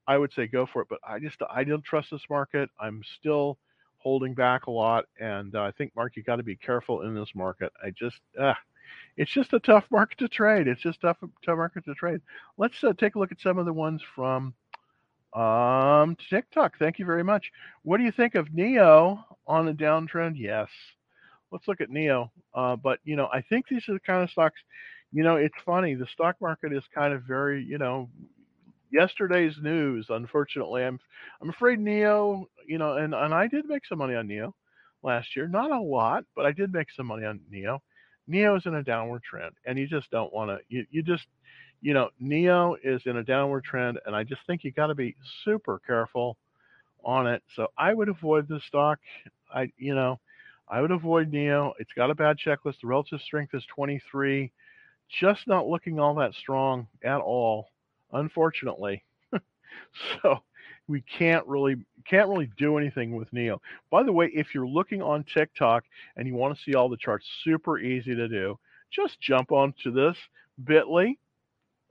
I 0.07 0.17
would 0.17 0.31
say 0.33 0.47
go 0.47 0.65
for 0.71 0.81
it. 0.81 0.87
But 0.89 0.99
I 1.07 1.19
just 1.19 1.37
I 1.51 1.63
don't 1.63 1.83
trust 1.83 2.09
this 2.11 2.21
market. 2.29 2.69
I'm 2.79 3.01
still 3.19 3.59
holding 3.97 4.33
back 4.33 4.65
a 4.67 4.71
lot, 4.71 5.05
and 5.19 5.55
uh, 5.55 5.61
I 5.61 5.71
think 5.71 5.95
Mark, 5.95 6.15
you 6.15 6.23
got 6.23 6.37
to 6.37 6.43
be 6.43 6.55
careful 6.55 7.01
in 7.03 7.13
this 7.13 7.29
market. 7.35 7.71
I 7.83 7.91
just 7.91 8.19
uh, 8.39 8.53
it's 9.17 9.31
just 9.31 9.53
a 9.53 9.59
tough 9.59 9.85
market 9.91 10.17
to 10.19 10.27
trade. 10.27 10.67
It's 10.67 10.81
just 10.81 11.01
tough 11.01 11.17
tough 11.45 11.57
market 11.57 11.85
to 11.85 11.93
trade. 11.93 12.21
Let's 12.57 12.83
uh, 12.83 12.93
take 12.93 13.15
a 13.15 13.19
look 13.19 13.31
at 13.31 13.41
some 13.41 13.57
of 13.57 13.65
the 13.65 13.73
ones 13.73 14.01
from 14.15 14.53
um, 15.33 16.15
TikTok. 16.29 16.77
Thank 16.79 16.99
you 16.99 17.05
very 17.05 17.23
much. 17.23 17.51
What 17.83 17.97
do 17.97 18.03
you 18.03 18.11
think 18.11 18.35
of 18.35 18.47
NIO 18.47 19.23
on 19.47 19.67
a 19.67 19.73
downtrend? 19.73 20.33
Yes. 20.37 20.69
Let's 21.51 21.67
look 21.67 21.81
at 21.81 21.89
NIO. 21.89 22.29
Uh, 22.53 22.75
but 22.75 22.99
you 23.03 23.15
know, 23.15 23.27
I 23.33 23.41
think 23.41 23.67
these 23.67 23.87
are 23.89 23.93
the 23.93 23.99
kind 23.99 24.23
of 24.23 24.29
stocks. 24.29 24.59
You 25.11 25.23
know, 25.23 25.35
it's 25.35 25.55
funny. 25.65 25.95
The 25.95 26.07
stock 26.07 26.35
market 26.39 26.71
is 26.71 26.83
kind 26.93 27.13
of 27.13 27.23
very, 27.23 27.63
you 27.63 27.77
know, 27.77 28.09
yesterday's 28.91 29.57
news. 29.61 30.07
Unfortunately, 30.09 30.83
I'm 30.83 30.99
I'm 31.41 31.49
afraid 31.49 31.79
NIO. 31.79 32.45
You 32.67 32.77
know, 32.77 32.97
and 32.97 33.13
and 33.13 33.33
I 33.33 33.47
did 33.47 33.65
make 33.65 33.85
some 33.85 33.97
money 33.97 34.15
on 34.15 34.27
NIO 34.27 34.53
last 35.03 35.35
year. 35.35 35.47
Not 35.47 35.71
a 35.71 35.79
lot, 35.79 36.25
but 36.35 36.45
I 36.45 36.51
did 36.51 36.71
make 36.73 36.91
some 36.91 37.07
money 37.07 37.25
on 37.25 37.39
NIO. 37.51 37.79
NIO 38.29 38.57
is 38.57 38.65
in 38.65 38.75
a 38.75 38.83
downward 38.83 39.23
trend, 39.23 39.55
and 39.65 39.77
you 39.77 39.87
just 39.87 40.09
don't 40.11 40.33
want 40.33 40.49
to. 40.51 40.59
You 40.69 40.85
you 40.91 41.03
just 41.03 41.25
you 41.81 41.93
know, 41.93 42.09
NIO 42.21 42.75
is 42.83 43.01
in 43.05 43.17
a 43.17 43.23
downward 43.23 43.63
trend, 43.63 43.99
and 44.05 44.15
I 44.15 44.23
just 44.23 44.41
think 44.45 44.63
you 44.63 44.71
got 44.71 44.87
to 44.87 44.95
be 44.95 45.15
super 45.45 45.79
careful 45.85 46.37
on 47.03 47.27
it. 47.27 47.41
So 47.55 47.67
I 47.77 47.93
would 47.93 48.09
avoid 48.09 48.47
this 48.47 48.63
stock. 48.65 48.99
I, 49.53 49.71
you 49.77 49.95
know, 49.95 50.19
I 50.67 50.81
would 50.81 50.91
avoid 50.91 51.31
NIO. 51.31 51.73
It's 51.79 51.93
got 51.93 52.11
a 52.11 52.15
bad 52.15 52.37
checklist. 52.37 52.81
The 52.81 52.87
relative 52.87 53.21
strength 53.21 53.53
is 53.55 53.65
23, 53.73 54.51
just 55.19 55.47
not 55.47 55.67
looking 55.67 55.99
all 55.99 56.15
that 56.15 56.33
strong 56.33 56.87
at 57.03 57.21
all, 57.21 57.69
unfortunately. 58.11 59.03
so 60.21 60.39
we 60.89 61.01
can't 61.01 61.45
really 61.45 61.75
can't 62.09 62.27
really 62.27 62.49
do 62.57 62.77
anything 62.77 63.15
with 63.15 63.31
NIO. 63.31 63.59
By 63.91 64.03
the 64.03 64.11
way, 64.11 64.31
if 64.33 64.55
you're 64.55 64.67
looking 64.67 65.01
on 65.01 65.23
TikTok 65.23 65.83
and 66.17 66.27
you 66.27 66.33
want 66.33 66.57
to 66.57 66.63
see 66.63 66.73
all 66.73 66.89
the 66.89 66.97
charts, 66.97 67.25
super 67.43 67.77
easy 67.77 68.15
to 68.15 68.27
do. 68.27 68.57
Just 68.91 69.21
jump 69.21 69.51
onto 69.51 69.91
this 69.91 70.17
Bitly 70.63 71.13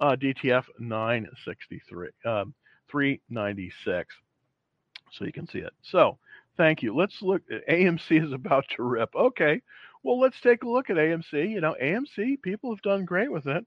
uh, 0.00 0.17
DTF 0.17 0.64
963, 0.81 2.09
um, 2.26 2.52
396. 2.90 4.14
So 5.12 5.25
you 5.25 5.33
can 5.33 5.47
see 5.47 5.61
it. 5.61 5.73
So 5.83 6.19
thank 6.57 6.83
you. 6.83 6.95
Let's 6.95 7.23
look. 7.23 7.43
AMC 7.71 8.23
is 8.26 8.33
about 8.33 8.64
to 8.76 8.83
rip. 8.83 9.14
Okay. 9.14 9.62
Well, 10.02 10.19
let's 10.19 10.40
take 10.40 10.64
a 10.64 10.69
look 10.69 10.90
at 10.90 10.97
AMC. 10.97 11.50
You 11.50 11.61
know, 11.61 11.76
AMC, 11.81 12.43
people 12.43 12.75
have 12.75 12.83
done 12.83 13.05
great 13.05 13.31
with 13.31 13.47
it. 13.47 13.64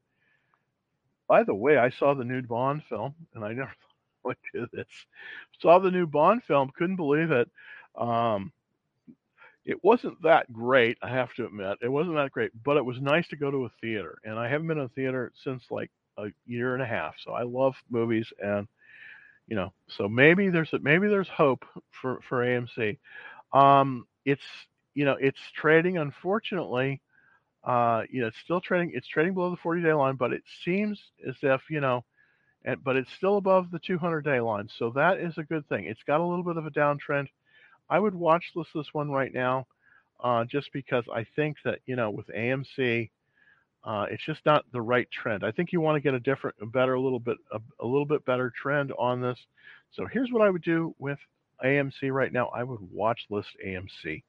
By 1.28 1.44
the 1.44 1.56
way, 1.56 1.78
I 1.78 1.90
saw 1.90 2.14
the 2.14 2.26
new 2.26 2.42
Bond 2.42 2.84
film, 2.90 3.16
and 3.34 3.46
I 3.46 3.54
never 3.54 3.72
would 4.26 4.38
do 4.54 4.68
this. 4.74 4.88
Saw 5.62 5.80
the 5.80 5.92
new 5.92 6.08
Bond 6.08 6.44
film, 6.44 6.72
couldn't 6.76 6.96
believe 6.96 7.32
it. 7.32 7.50
Um, 7.96 8.52
it 9.66 9.84
wasn't 9.84 10.22
that 10.24 10.52
great, 10.52 10.98
I 11.02 11.10
have 11.10 11.34
to 11.36 11.46
admit. 11.46 11.78
It 11.82 11.90
wasn't 11.90 12.16
that 12.16 12.32
great, 12.32 12.52
but 12.64 12.78
it 12.78 12.86
was 12.86 13.00
nice 13.00 13.28
to 13.30 13.36
go 13.36 13.52
to 13.52 13.66
a 13.66 13.72
theater. 13.80 14.18
And 14.24 14.40
I 14.40 14.48
haven't 14.48 14.68
been 14.68 14.80
in 14.80 14.86
a 14.86 14.90
theater 14.90 15.32
since 15.44 15.64
like 15.70 15.92
a 16.18 16.28
year 16.48 16.74
and 16.74 16.82
a 16.82 16.88
half. 16.88 17.16
So 17.24 17.34
I 17.34 17.44
love 17.44 17.76
movies, 17.90 18.28
and 18.44 18.68
you 19.48 19.56
know, 19.56 19.72
so 19.88 20.08
maybe 20.08 20.50
there's 20.50 20.70
maybe 20.82 21.08
there's 21.08 21.28
hope 21.28 21.66
for 22.02 22.20
for 22.28 22.44
AMC. 22.44 22.98
Um, 23.54 24.08
it's 24.26 24.42
you 24.94 25.06
know 25.06 25.18
it's 25.20 25.40
trading 25.56 25.98
unfortunately. 25.98 27.02
Uh, 27.64 28.04
you 28.10 28.22
know, 28.22 28.28
it's 28.28 28.40
still 28.44 28.60
trading. 28.62 28.92
It's 28.96 29.08
trading 29.08 29.36
below 29.36 29.52
the 29.52 29.58
40 29.58 29.84
day 29.84 29.94
line, 29.94 30.16
but 30.16 30.34
it 30.34 30.42
seems 30.66 31.00
as 31.28 31.36
if 31.44 31.62
you 31.70 31.80
know, 31.80 32.04
and 32.66 32.84
but 32.84 32.96
it's 32.96 33.12
still 33.14 33.38
above 33.38 33.72
the 33.72 33.80
200 33.80 34.22
day 34.22 34.40
line. 34.40 34.70
So 34.78 34.92
that 34.92 35.20
is 35.20 35.38
a 35.38 35.44
good 35.44 35.68
thing. 35.68 35.86
It's 35.86 36.04
got 36.04 36.22
a 36.22 36.26
little 36.26 36.44
bit 36.44 36.58
of 36.58 36.66
a 36.66 36.72
downtrend. 36.72 37.28
I 37.90 38.00
would 38.00 38.16
watch 38.16 38.52
list 38.56 38.72
this 38.74 38.94
one 38.94 39.12
right 39.12 39.34
now, 39.34 39.68
uh, 40.24 40.46
just 40.46 40.72
because 40.74 41.04
I 41.14 41.26
think 41.36 41.58
that 41.66 41.80
you 41.86 41.96
know 41.96 42.10
with 42.10 42.28
AMC, 42.28 43.10
uh, 43.84 44.06
it's 44.10 44.24
just 44.24 44.46
not 44.46 44.66
the 44.72 44.82
right 44.82 45.10
trend. 45.12 45.44
I 45.44 45.52
think 45.52 45.72
you 45.72 45.82
want 45.82 45.96
to 45.96 46.02
get 46.02 46.14
a 46.14 46.20
different, 46.20 46.56
a 46.62 46.66
better, 46.66 46.94
a 46.94 47.02
little 47.02 47.20
bit, 47.20 47.38
a, 47.52 47.60
a, 47.80 47.86
little 47.86 48.06
bit 48.06 48.24
better 48.26 48.52
trend 48.56 48.92
on 48.98 49.22
this. 49.22 49.40
So 49.94 50.06
here's 50.06 50.32
what 50.32 50.44
I 50.44 50.50
would 50.50 50.62
do 50.62 50.96
with 51.00 51.18
AMC 51.64 52.12
right 52.12 52.32
now. 52.32 52.48
I 52.48 52.64
would 52.64 52.80
watch 52.92 53.26
list 53.30 53.50
AMC 53.66 54.24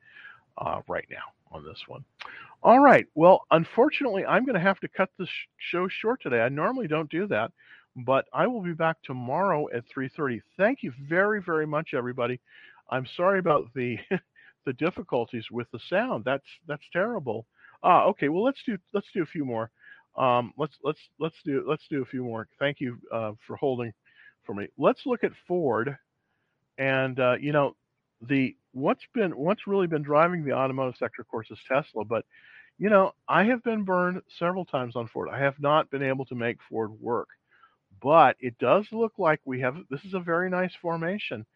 uh, 0.58 0.80
right 0.88 1.06
now 1.10 1.32
on 1.50 1.64
this 1.64 1.82
one. 1.86 2.04
All 2.62 2.80
right. 2.80 3.06
Well, 3.14 3.42
unfortunately, 3.50 4.24
I'm 4.24 4.44
going 4.44 4.54
to 4.54 4.60
have 4.60 4.80
to 4.80 4.88
cut 4.88 5.10
this 5.18 5.28
show 5.58 5.88
short 5.88 6.22
today. 6.22 6.40
I 6.40 6.48
normally 6.48 6.88
don't 6.88 7.10
do 7.10 7.26
that, 7.26 7.52
but 7.96 8.26
I 8.32 8.46
will 8.46 8.62
be 8.62 8.72
back 8.72 8.96
tomorrow 9.02 9.68
at 9.75 9.84
3:30. 9.94 10.40
Thank 10.56 10.82
you 10.82 10.92
very, 11.08 11.42
very 11.42 11.66
much, 11.66 11.94
everybody. 11.94 12.40
I'm 12.90 13.06
sorry 13.16 13.38
about 13.38 13.72
the 13.75 13.99
the 14.64 14.72
difficulties 14.75 15.50
with 15.50 15.70
the 15.72 15.80
sound. 15.88 16.25
That's 16.25 16.46
that's 16.66 16.84
terrible. 16.92 17.46
Ah, 17.82 18.04
okay. 18.04 18.28
Well, 18.28 18.44
let's 18.44 18.62
do 18.64 18.78
let's 18.92 19.08
do 19.12 19.22
a 19.22 19.26
few 19.26 19.44
more. 19.44 19.70
Um, 20.16 20.52
let's 20.58 20.75
let's 20.82 20.99
let's 21.18 21.37
do 21.44 21.64
let's 21.66 21.87
do 21.88 22.02
a 22.02 22.06
few 22.06 22.22
more. 22.25 22.49
Thank 22.58 22.80
you 22.80 22.99
uh, 23.12 23.32
for 23.46 23.56
holding 23.56 23.92
for 24.44 24.54
me. 24.54 24.68
Let's 24.78 25.00
look 25.06 25.25
at 25.25 25.32
Ford, 25.46 25.96
and 26.78 27.18
uh, 27.18 27.37
you 27.40 27.52
know 27.52 27.76
the 28.28 28.56
what's 28.72 29.02
been 29.14 29.32
what's 29.32 29.66
really 29.66 29.87
been 29.87 30.02
driving 30.02 30.44
the 30.44 30.52
automotive 30.52 30.96
sector, 30.99 31.22
of 31.22 31.28
course, 31.28 31.50
is 31.50 31.58
Tesla. 31.68 32.04
But 32.04 32.25
you 32.78 32.90
know, 32.90 33.12
I 33.28 33.44
have 33.44 33.62
been 33.62 33.84
burned 33.84 34.20
several 34.38 34.64
times 34.64 34.96
on 34.96 35.08
Ford. 35.08 35.28
I 35.30 35.38
have 35.38 35.58
not 35.61 35.90
been 35.90 36.02
able 36.02 36.25
to 36.26 36.34
make 36.34 36.58
Ford 36.68 36.90
work, 37.00 37.28
but 38.02 38.37
it 38.40 38.59
does 38.59 38.87
look 38.92 39.12
like 39.18 39.40
we 39.44 39.61
have. 39.61 39.76
This 39.90 40.04
is 40.04 40.14
a 40.14 40.21
very 40.21 40.50
nice 40.50 40.75
formation. 40.80 41.47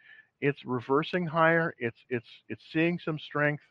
It's 0.40 0.64
reversing 0.64 1.26
higher. 1.26 1.74
It's 1.78 1.98
it's 2.08 2.28
it's 2.48 2.62
seeing 2.72 2.98
some 2.98 3.18
strength 3.18 3.62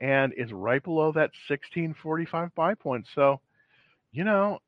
and 0.00 0.32
is 0.36 0.52
right 0.52 0.82
below 0.82 1.12
that 1.12 1.32
1645 1.48 2.54
buy 2.54 2.74
point. 2.74 3.06
So, 3.14 3.40
you 4.12 4.24
know, 4.24 4.58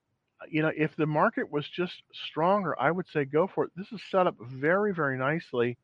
you 0.49 0.63
know, 0.63 0.73
if 0.77 0.95
the 0.97 1.07
market 1.07 1.51
was 1.51 1.69
just 1.69 1.95
stronger, 2.13 2.79
I 2.81 2.91
would 2.91 3.07
say 3.13 3.25
go 3.25 3.47
for 3.47 3.65
it. 3.65 3.71
This 3.77 3.91
is 3.93 4.01
set 4.11 4.27
up 4.27 4.37
very, 4.41 4.95
very 4.95 5.19
nicely. 5.19 5.79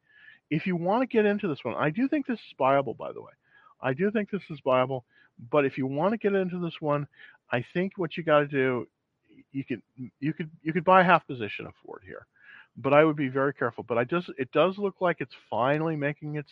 If 0.51 0.67
you 0.67 0.77
want 0.77 1.03
to 1.03 1.07
get 1.07 1.27
into 1.27 1.49
this 1.49 1.65
one, 1.65 1.75
I 1.75 1.91
do 1.91 2.09
think 2.09 2.27
this 2.27 2.39
is 2.39 2.55
buyable, 2.61 2.97
by 2.97 3.13
the 3.13 3.23
way. 3.23 3.33
I 3.81 3.95
do 3.95 4.11
think 4.11 4.31
this 4.31 4.43
is 4.51 4.61
buyable, 4.61 5.03
but 5.51 5.65
if 5.65 5.79
you 5.79 5.87
want 5.87 6.13
to 6.13 6.19
get 6.19 6.35
into 6.35 6.59
this 6.59 6.81
one, 6.81 7.07
I 7.51 7.65
think 7.75 7.95
what 7.97 8.17
you 8.17 8.23
got 8.23 8.41
to 8.41 8.47
do, 8.47 8.87
you 9.53 9.65
could 9.65 9.83
you 10.21 10.33
could 10.33 10.51
you 10.63 10.73
could 10.73 10.85
buy 10.85 11.01
a 11.03 11.05
half 11.05 11.27
position 11.27 11.67
of 11.67 11.75
Ford 11.85 12.03
here, 12.07 12.27
but 12.77 12.93
I 12.95 13.05
would 13.05 13.17
be 13.17 13.29
very 13.29 13.55
careful. 13.55 13.85
But 13.85 13.99
I 13.99 14.05
just 14.05 14.31
it 14.39 14.53
does 14.53 14.79
look 14.79 15.01
like 15.01 15.19
it's 15.21 15.35
finally 15.51 15.97
making 15.97 16.37
its 16.37 16.51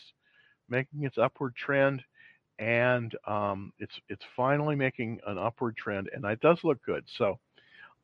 making 0.69 1.05
its 1.05 1.19
upward 1.19 1.55
trend 1.57 2.03
and 2.59 3.17
um, 3.27 3.73
it's 3.81 3.95
it's 4.09 4.25
finally 4.37 4.77
making 4.77 5.21
an 5.27 5.39
upward 5.39 5.77
trend, 5.77 6.11
and 6.15 6.25
it 6.25 6.41
does 6.41 6.59
look 6.63 6.83
good. 6.85 7.05
So 7.19 7.39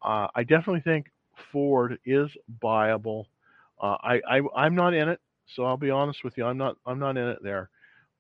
uh, 0.03 0.29
I 0.35 0.43
definitely 0.45 0.81
think 0.83 1.07
Ford 1.53 1.99
is 2.05 2.31
buyable. 2.63 3.25
Uh, 3.81 3.97
I, 4.03 4.21
I 4.29 4.41
I'm 4.57 4.75
not 4.75 4.95
in 4.95 5.09
it, 5.09 5.21
so 5.55 5.65
I'll 5.65 5.77
be 5.77 5.91
honest 5.91 6.25
with 6.25 6.37
you. 6.39 6.45
I'm 6.47 6.59
not 6.59 6.77
I'm 6.87 6.99
not 6.99 7.17
in 7.17 7.29
it 7.29 7.41
there, 7.43 7.71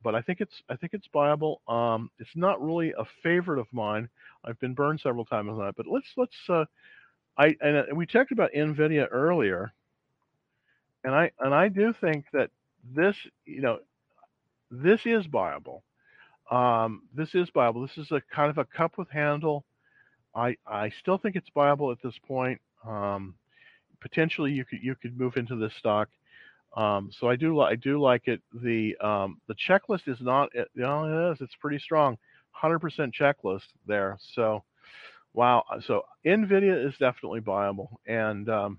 but 0.07 0.15
I 0.15 0.23
think 0.23 0.41
it's 0.41 0.63
I 0.71 0.77
think 0.77 0.95
it's 0.95 1.09
viable. 1.13 1.63
Um, 1.67 2.13
it's 2.21 2.31
not 2.37 2.65
really 2.65 2.95
a 2.97 3.05
favorite 3.25 3.59
of 3.59 3.67
mine. 3.73 4.09
I've 4.45 4.61
been 4.61 4.73
burned 4.73 5.01
several 5.01 5.25
times 5.25 5.49
on 5.51 5.59
that, 5.59 5.75
but 5.77 5.89
let's 5.89 6.07
let's. 6.17 6.37
Uh, 6.49 6.65
I 7.37 7.57
and 7.61 7.77
uh, 7.77 7.83
we 7.93 8.07
talked 8.07 8.31
about 8.31 8.53
Nvidia 8.57 9.09
earlier, 9.11 9.73
and 11.03 11.13
I 11.13 11.33
and 11.41 11.53
I 11.53 11.67
do 11.67 11.93
think 12.01 12.27
that 12.33 12.51
this 12.95 13.17
you 13.47 13.63
know 13.63 13.81
this 14.71 15.01
is 15.07 15.27
viable. 15.27 15.83
Um, 16.53 17.03
this 17.13 17.35
is 17.35 17.49
viable. 17.53 17.83
This 17.83 17.99
is 17.99 18.13
a 18.13 18.23
kind 18.33 18.49
of 18.49 18.59
a 18.59 18.65
cup 18.65 18.99
with 18.99 19.11
handle. 19.11 19.65
I 20.37 20.57
I 20.69 20.91
still 21.01 21.19
think 21.19 21.35
it's 21.35 21.51
viable 21.53 21.91
at 21.91 21.99
this 22.01 22.15
point. 22.29 22.61
Um, 22.87 23.35
potentially, 24.01 24.53
you 24.53 24.65
could 24.65 24.85
you 24.85 24.95
could 24.95 25.19
move 25.19 25.37
into 25.37 25.57
this 25.57 25.75
stock. 25.75 26.09
Um, 26.77 27.11
so 27.13 27.29
I 27.29 27.37
do 27.37 27.61
I 27.61 27.75
do 27.77 28.01
like 28.01 28.29
it. 28.29 28.43
The 28.63 28.97
um, 28.99 29.41
the 29.49 29.55
checklist 29.55 30.09
is 30.09 30.21
not 30.21 30.51
you 30.55 30.67
know, 30.77 31.31
it 31.31 31.33
is 31.33 31.41
it's 31.41 31.55
pretty 31.57 31.79
strong, 31.79 32.13
100% 32.15 33.15
checklist 33.15 33.69
there. 33.87 34.19
So 34.35 34.63
wow. 35.35 35.65
So 35.83 36.05
Nvidia 36.27 36.87
is 36.87 36.97
definitely 36.99 37.41
viable, 37.41 38.01
and 38.07 38.49
um, 38.49 38.79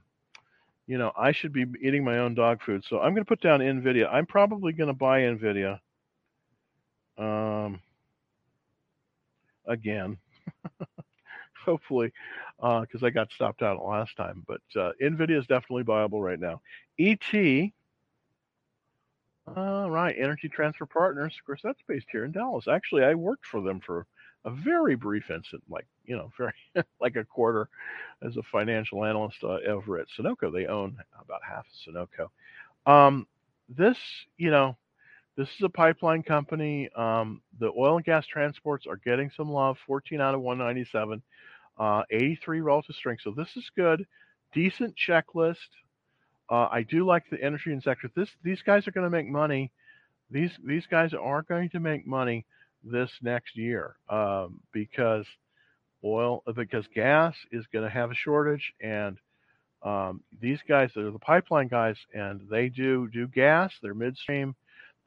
you 0.87 0.97
know 0.97 1.11
I 1.17 1.31
should 1.31 1.53
be 1.53 1.65
eating 1.81 2.03
my 2.03 2.19
own 2.19 2.35
dog 2.35 2.61
food. 2.63 2.83
So 2.85 2.97
I'm 2.99 3.13
going 3.13 3.25
to 3.25 3.29
put 3.29 3.41
down 3.41 3.61
Nvidia. 3.61 4.09
I'm 4.11 4.25
probably 4.27 4.73
going 4.73 4.89
to 4.89 4.93
buy 4.93 5.21
Nvidia. 5.21 5.79
Um, 7.17 7.79
again, 9.65 10.17
hopefully, 11.65 12.11
because 12.59 13.03
uh, 13.03 13.05
I 13.07 13.09
got 13.09 13.31
stopped 13.31 13.61
out 13.61 13.83
last 13.85 14.15
time. 14.15 14.43
But 14.47 14.61
uh, 14.79 14.91
NVIDIA 15.01 15.39
is 15.39 15.47
definitely 15.47 15.83
viable 15.83 16.21
right 16.21 16.39
now. 16.39 16.61
ET, 16.99 17.73
uh, 19.55 19.89
right, 19.89 20.15
Energy 20.17 20.49
Transfer 20.49 20.85
Partners. 20.85 21.35
Of 21.39 21.45
course, 21.45 21.61
that's 21.63 21.81
based 21.87 22.07
here 22.11 22.25
in 22.25 22.31
Dallas. 22.31 22.67
Actually, 22.67 23.03
I 23.03 23.13
worked 23.13 23.45
for 23.45 23.61
them 23.61 23.79
for 23.79 24.05
a 24.45 24.49
very 24.51 24.95
brief 24.95 25.29
instant, 25.29 25.63
like 25.69 25.87
you 26.05 26.15
know, 26.15 26.31
very 26.37 26.53
like 26.99 27.15
a 27.15 27.23
quarter, 27.23 27.69
as 28.21 28.37
a 28.37 28.43
financial 28.43 29.05
analyst 29.05 29.43
uh, 29.43 29.59
over 29.67 29.99
at 29.99 30.07
Sunoco. 30.17 30.51
They 30.51 30.65
own 30.65 30.97
about 31.21 31.41
half 31.47 31.65
of 31.65 31.93
Sunoco. 31.93 32.91
Um, 32.91 33.27
this, 33.69 33.97
you 34.37 34.51
know, 34.51 34.77
this 35.35 35.49
is 35.49 35.61
a 35.63 35.69
pipeline 35.69 36.23
company. 36.23 36.89
Um, 36.95 37.41
the 37.59 37.71
oil 37.77 37.97
and 37.97 38.05
gas 38.05 38.25
transports 38.25 38.87
are 38.87 38.97
getting 38.97 39.29
some 39.35 39.49
love. 39.51 39.77
14 39.85 40.19
out 40.19 40.33
of 40.33 40.41
197, 40.41 41.21
uh, 41.77 42.03
83 42.09 42.61
relative 42.61 42.95
strength. 42.95 43.21
So 43.23 43.31
this 43.31 43.55
is 43.55 43.69
good. 43.75 44.05
Decent 44.53 44.95
checklist. 44.95 45.57
Uh, 46.49 46.67
I 46.71 46.83
do 46.83 47.05
like 47.05 47.23
the 47.29 47.41
energy 47.43 47.71
and 47.71 47.83
sector. 47.83 48.09
This 48.15 48.29
these 48.43 48.61
guys 48.61 48.87
are 48.87 48.91
going 48.91 49.05
to 49.05 49.09
make 49.09 49.27
money. 49.27 49.71
These 50.31 50.51
these 50.65 50.85
guys 50.89 51.13
are 51.13 51.41
going 51.41 51.69
to 51.71 51.79
make 51.79 52.07
money 52.07 52.45
this 52.83 53.11
next 53.21 53.57
year 53.57 53.95
um, 54.09 54.59
because 54.71 55.25
oil 56.03 56.43
because 56.55 56.85
gas 56.93 57.35
is 57.51 57.65
going 57.73 57.83
to 57.83 57.91
have 57.91 58.11
a 58.11 58.15
shortage 58.15 58.73
and 58.81 59.17
um, 59.83 60.21
these 60.39 60.59
guys 60.67 60.91
that 60.95 61.05
are 61.05 61.11
the 61.11 61.19
pipeline 61.19 61.67
guys 61.67 61.97
and 62.13 62.41
they 62.49 62.69
do 62.69 63.09
do 63.11 63.27
gas. 63.27 63.73
They're 63.81 63.93
midstream 63.93 64.55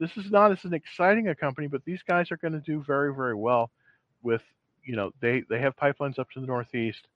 this 0.00 0.16
is 0.16 0.30
not 0.30 0.50
as 0.50 0.64
an 0.64 0.73
exciting 0.73 1.28
a 1.28 1.35
company, 1.35 1.68
but 1.68 1.85
these 1.85 2.02
guys 2.09 2.32
are 2.32 2.38
going 2.38 2.54
to 2.54 2.61
do 2.61 2.82
very, 2.85 3.14
very 3.14 3.35
well 3.35 3.70
with, 4.23 4.40
you 4.82 4.97
know, 4.97 5.12
they, 5.20 5.44
they 5.49 5.61
have 5.61 5.76
pipelines 5.76 6.18
up 6.18 6.30
to 6.30 6.40
the 6.40 6.47
Northeast. 6.47 7.06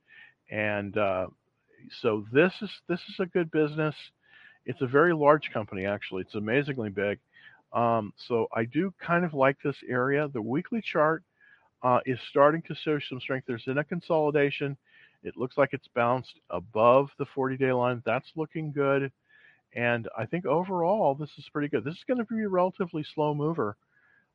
And 0.51 0.97
uh, 0.97 1.29
so 2.03 2.27
this 2.31 2.53
is, 2.61 2.71
this 2.87 3.01
is 3.09 3.17
a 3.19 3.27
good 3.27 3.51
business. 3.51 3.97
It's 4.67 4.81
a 4.81 4.87
very 4.87 5.15
large 5.15 5.51
company, 5.53 5.87
actually. 5.87 6.23
It's 6.23 6.35
amazingly 6.35 6.91
big. 6.91 7.19
Um, 7.73 8.13
so 8.29 8.49
I 8.55 8.65
do 8.65 8.95
kind 9.01 9.25
of 9.25 9.35
like 9.35 9.57
this 9.63 9.77
area. 9.89 10.29
The 10.29 10.41
weekly 10.41 10.81
chart 10.81 11.23
uh, 11.83 12.01
is 12.07 12.19
starting 12.31 12.63
to 12.63 12.75
show 12.75 12.99
some 13.09 13.21
strength. 13.21 13.47
There's 13.47 13.65
in 13.67 13.79
a 13.79 13.85
consolidation. 13.85 14.77
It 15.23 15.37
looks 15.37 15.59
like 15.59 15.71
it's 15.73 15.89
bounced 15.89 16.41
above 16.51 17.09
the 17.19 17.27
40 17.35 17.57
day 17.57 17.73
line. 17.73 18.03
That's 18.05 18.31
looking 18.37 18.73
good. 18.73 19.11
And 19.75 20.09
I 20.17 20.25
think 20.27 20.47
overall, 20.47 21.15
this 21.15 21.31
is 21.37 21.49
pretty 21.53 21.69
good. 21.69 21.85
This 21.85 21.95
is 21.95 22.05
going 22.07 22.19
to 22.19 22.25
be 22.25 22.43
a 22.43 22.49
relatively 22.49 23.05
slow 23.15 23.35
mover, 23.35 23.77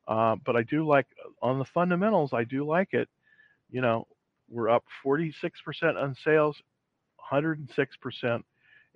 uh, 0.07 0.35
but 0.45 0.57
I 0.57 0.63
do 0.63 0.85
like 0.85 1.07
on 1.41 1.59
the 1.59 1.65
fundamentals. 1.65 2.33
I 2.33 2.43
do 2.43 2.65
like 2.65 2.93
it. 2.93 3.07
You 3.71 3.81
know, 3.81 4.05
we're 4.49 4.69
up 4.69 4.83
46% 5.05 5.31
on 5.95 6.15
sales, 6.25 6.57
106% 7.31 8.43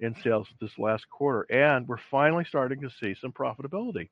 in 0.04 0.16
sales 0.24 0.48
this 0.60 0.78
last 0.78 1.10
quarter, 1.10 1.46
and 1.52 1.88
we're 1.88 1.98
finally 2.12 2.46
starting 2.46 2.82
to 2.82 2.90
see 3.00 3.16
some 3.20 3.32
profitability. 3.32 4.10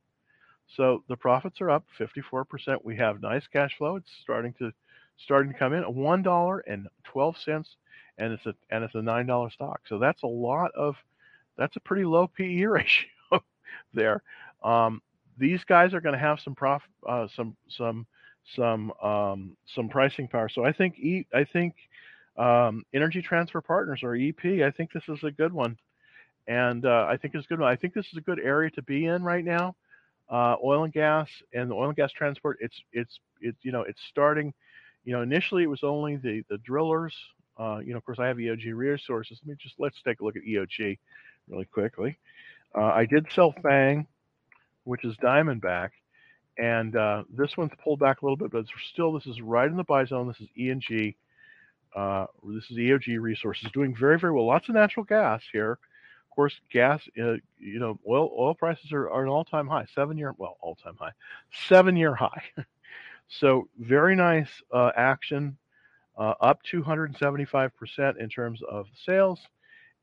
So 0.75 1.03
the 1.09 1.17
profits 1.17 1.59
are 1.61 1.69
up 1.69 1.85
54%. 1.99 2.77
We 2.83 2.95
have 2.97 3.21
nice 3.21 3.45
cash 3.47 3.75
flow. 3.77 3.97
It's 3.97 4.09
starting 4.21 4.53
to 4.59 4.71
starting 5.17 5.51
to 5.51 5.59
come 5.59 5.73
in. 5.73 5.83
One 5.83 6.23
dollar 6.23 6.59
and 6.59 6.87
twelve 7.03 7.35
cents, 7.37 7.69
and 8.17 8.33
it's 8.33 8.45
a 8.45 8.55
and 8.69 8.83
it's 8.83 8.95
a 8.95 9.01
nine 9.01 9.25
dollar 9.25 9.49
stock. 9.49 9.81
So 9.87 9.99
that's 9.99 10.23
a 10.23 10.27
lot 10.27 10.71
of 10.75 10.95
that's 11.57 11.75
a 11.75 11.81
pretty 11.81 12.05
low 12.05 12.27
PE 12.27 12.63
ratio 12.65 13.43
there. 13.93 14.23
Um, 14.63 15.01
these 15.37 15.63
guys 15.65 15.93
are 15.93 16.01
going 16.01 16.13
to 16.13 16.19
have 16.19 16.39
some 16.39 16.55
prof, 16.55 16.81
uh, 17.07 17.27
some 17.35 17.55
some 17.67 18.05
some 18.55 18.91
um, 19.01 19.57
some 19.75 19.89
pricing 19.89 20.27
power. 20.27 20.49
So 20.49 20.63
I 20.63 20.71
think 20.71 20.97
e, 20.99 21.27
I 21.33 21.43
think 21.43 21.75
um, 22.41 22.83
Energy 22.93 23.21
Transfer 23.21 23.61
Partners 23.61 24.01
or 24.03 24.15
EP. 24.15 24.43
I 24.43 24.71
think 24.71 24.91
this 24.91 25.03
is 25.07 25.23
a 25.23 25.31
good 25.31 25.53
one, 25.53 25.77
and 26.47 26.85
uh, 26.85 27.05
I 27.07 27.17
think 27.17 27.35
it's 27.35 27.45
a 27.45 27.47
good 27.47 27.59
one. 27.59 27.71
I 27.71 27.75
think 27.75 27.93
this 27.93 28.07
is 28.11 28.17
a 28.17 28.21
good 28.21 28.39
area 28.39 28.71
to 28.71 28.81
be 28.81 29.05
in 29.05 29.23
right 29.23 29.45
now. 29.45 29.75
Uh, 30.27 30.55
oil 30.63 30.85
and 30.85 30.93
gas 30.93 31.27
and 31.53 31.69
the 31.69 31.75
oil 31.75 31.89
and 31.89 31.95
gas 31.95 32.11
transport. 32.11 32.57
It's 32.59 32.75
it's 32.93 33.19
it's 33.41 33.57
you 33.61 33.71
know 33.71 33.81
it's 33.81 33.99
starting. 34.09 34.53
You 35.03 35.13
know, 35.13 35.21
initially 35.21 35.63
it 35.63 35.69
was 35.69 35.83
only 35.83 36.17
the 36.17 36.43
the 36.49 36.57
drillers. 36.57 37.13
Uh, 37.59 37.79
you 37.85 37.91
know, 37.91 37.97
of 37.97 38.05
course, 38.05 38.17
I 38.17 38.27
have 38.27 38.37
EOG 38.37 38.73
resources. 38.73 39.39
Let 39.43 39.49
me 39.49 39.55
just 39.61 39.75
let's 39.77 40.01
take 40.03 40.19
a 40.21 40.23
look 40.23 40.35
at 40.35 40.43
EOG 40.43 40.97
really 41.47 41.65
quickly. 41.65 42.17
Uh, 42.73 42.85
I 42.85 43.05
did 43.05 43.27
sell 43.35 43.53
Fang, 43.61 44.07
which 44.85 45.03
is 45.03 45.15
Diamondback, 45.17 45.89
and 46.57 46.95
uh, 46.95 47.23
this 47.29 47.55
one's 47.55 47.73
pulled 47.83 47.99
back 47.99 48.21
a 48.21 48.25
little 48.25 48.37
bit, 48.37 48.49
but 48.51 48.65
still, 48.91 49.13
this 49.13 49.27
is 49.27 49.41
right 49.41 49.69
in 49.69 49.77
the 49.77 49.83
buy 49.83 50.05
zone. 50.05 50.27
This 50.27 50.39
is 50.39 50.47
ENG. 50.57 51.13
Uh, 51.95 52.25
this 52.43 52.69
is 52.69 52.77
EOG 52.77 53.19
Resources 53.19 53.69
doing 53.73 53.95
very, 53.95 54.19
very 54.19 54.33
well. 54.33 54.45
Lots 54.45 54.69
of 54.69 54.75
natural 54.75 55.05
gas 55.05 55.41
here. 55.51 55.71
Of 55.73 56.35
course, 56.35 56.53
gas, 56.71 57.01
uh, 57.21 57.33
you 57.59 57.79
know, 57.79 57.99
oil 58.07 58.31
oil 58.37 58.53
prices 58.53 58.93
are, 58.93 59.09
are 59.09 59.23
an 59.23 59.29
all 59.29 59.43
time 59.43 59.67
high, 59.67 59.85
seven 59.93 60.17
year, 60.17 60.33
well, 60.37 60.57
all 60.61 60.75
time 60.75 60.95
high, 60.97 61.11
seven 61.67 61.97
year 61.97 62.15
high. 62.15 62.43
so, 63.27 63.67
very 63.77 64.15
nice 64.15 64.49
uh, 64.73 64.91
action, 64.95 65.57
uh, 66.17 66.33
up 66.39 66.59
275% 66.71 68.17
in 68.17 68.29
terms 68.29 68.61
of 68.69 68.87
sales 69.05 69.39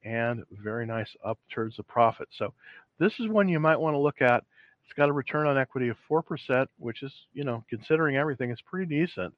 and 0.04 0.44
very 0.50 0.86
nice 0.86 1.14
up 1.24 1.38
towards 1.50 1.76
the 1.76 1.82
profit. 1.82 2.28
So 2.32 2.52
this 2.98 3.18
is 3.20 3.28
one 3.28 3.48
you 3.48 3.60
might 3.60 3.78
want 3.78 3.94
to 3.94 3.98
look 3.98 4.22
at. 4.22 4.44
It's 4.84 4.94
got 4.94 5.08
a 5.08 5.12
return 5.12 5.46
on 5.46 5.58
equity 5.58 5.88
of 5.88 5.96
4%, 6.10 6.66
which 6.78 7.02
is, 7.02 7.12
you 7.34 7.44
know, 7.44 7.64
considering 7.68 8.16
everything, 8.16 8.50
is 8.50 8.60
pretty 8.62 8.86
decent. 8.86 9.34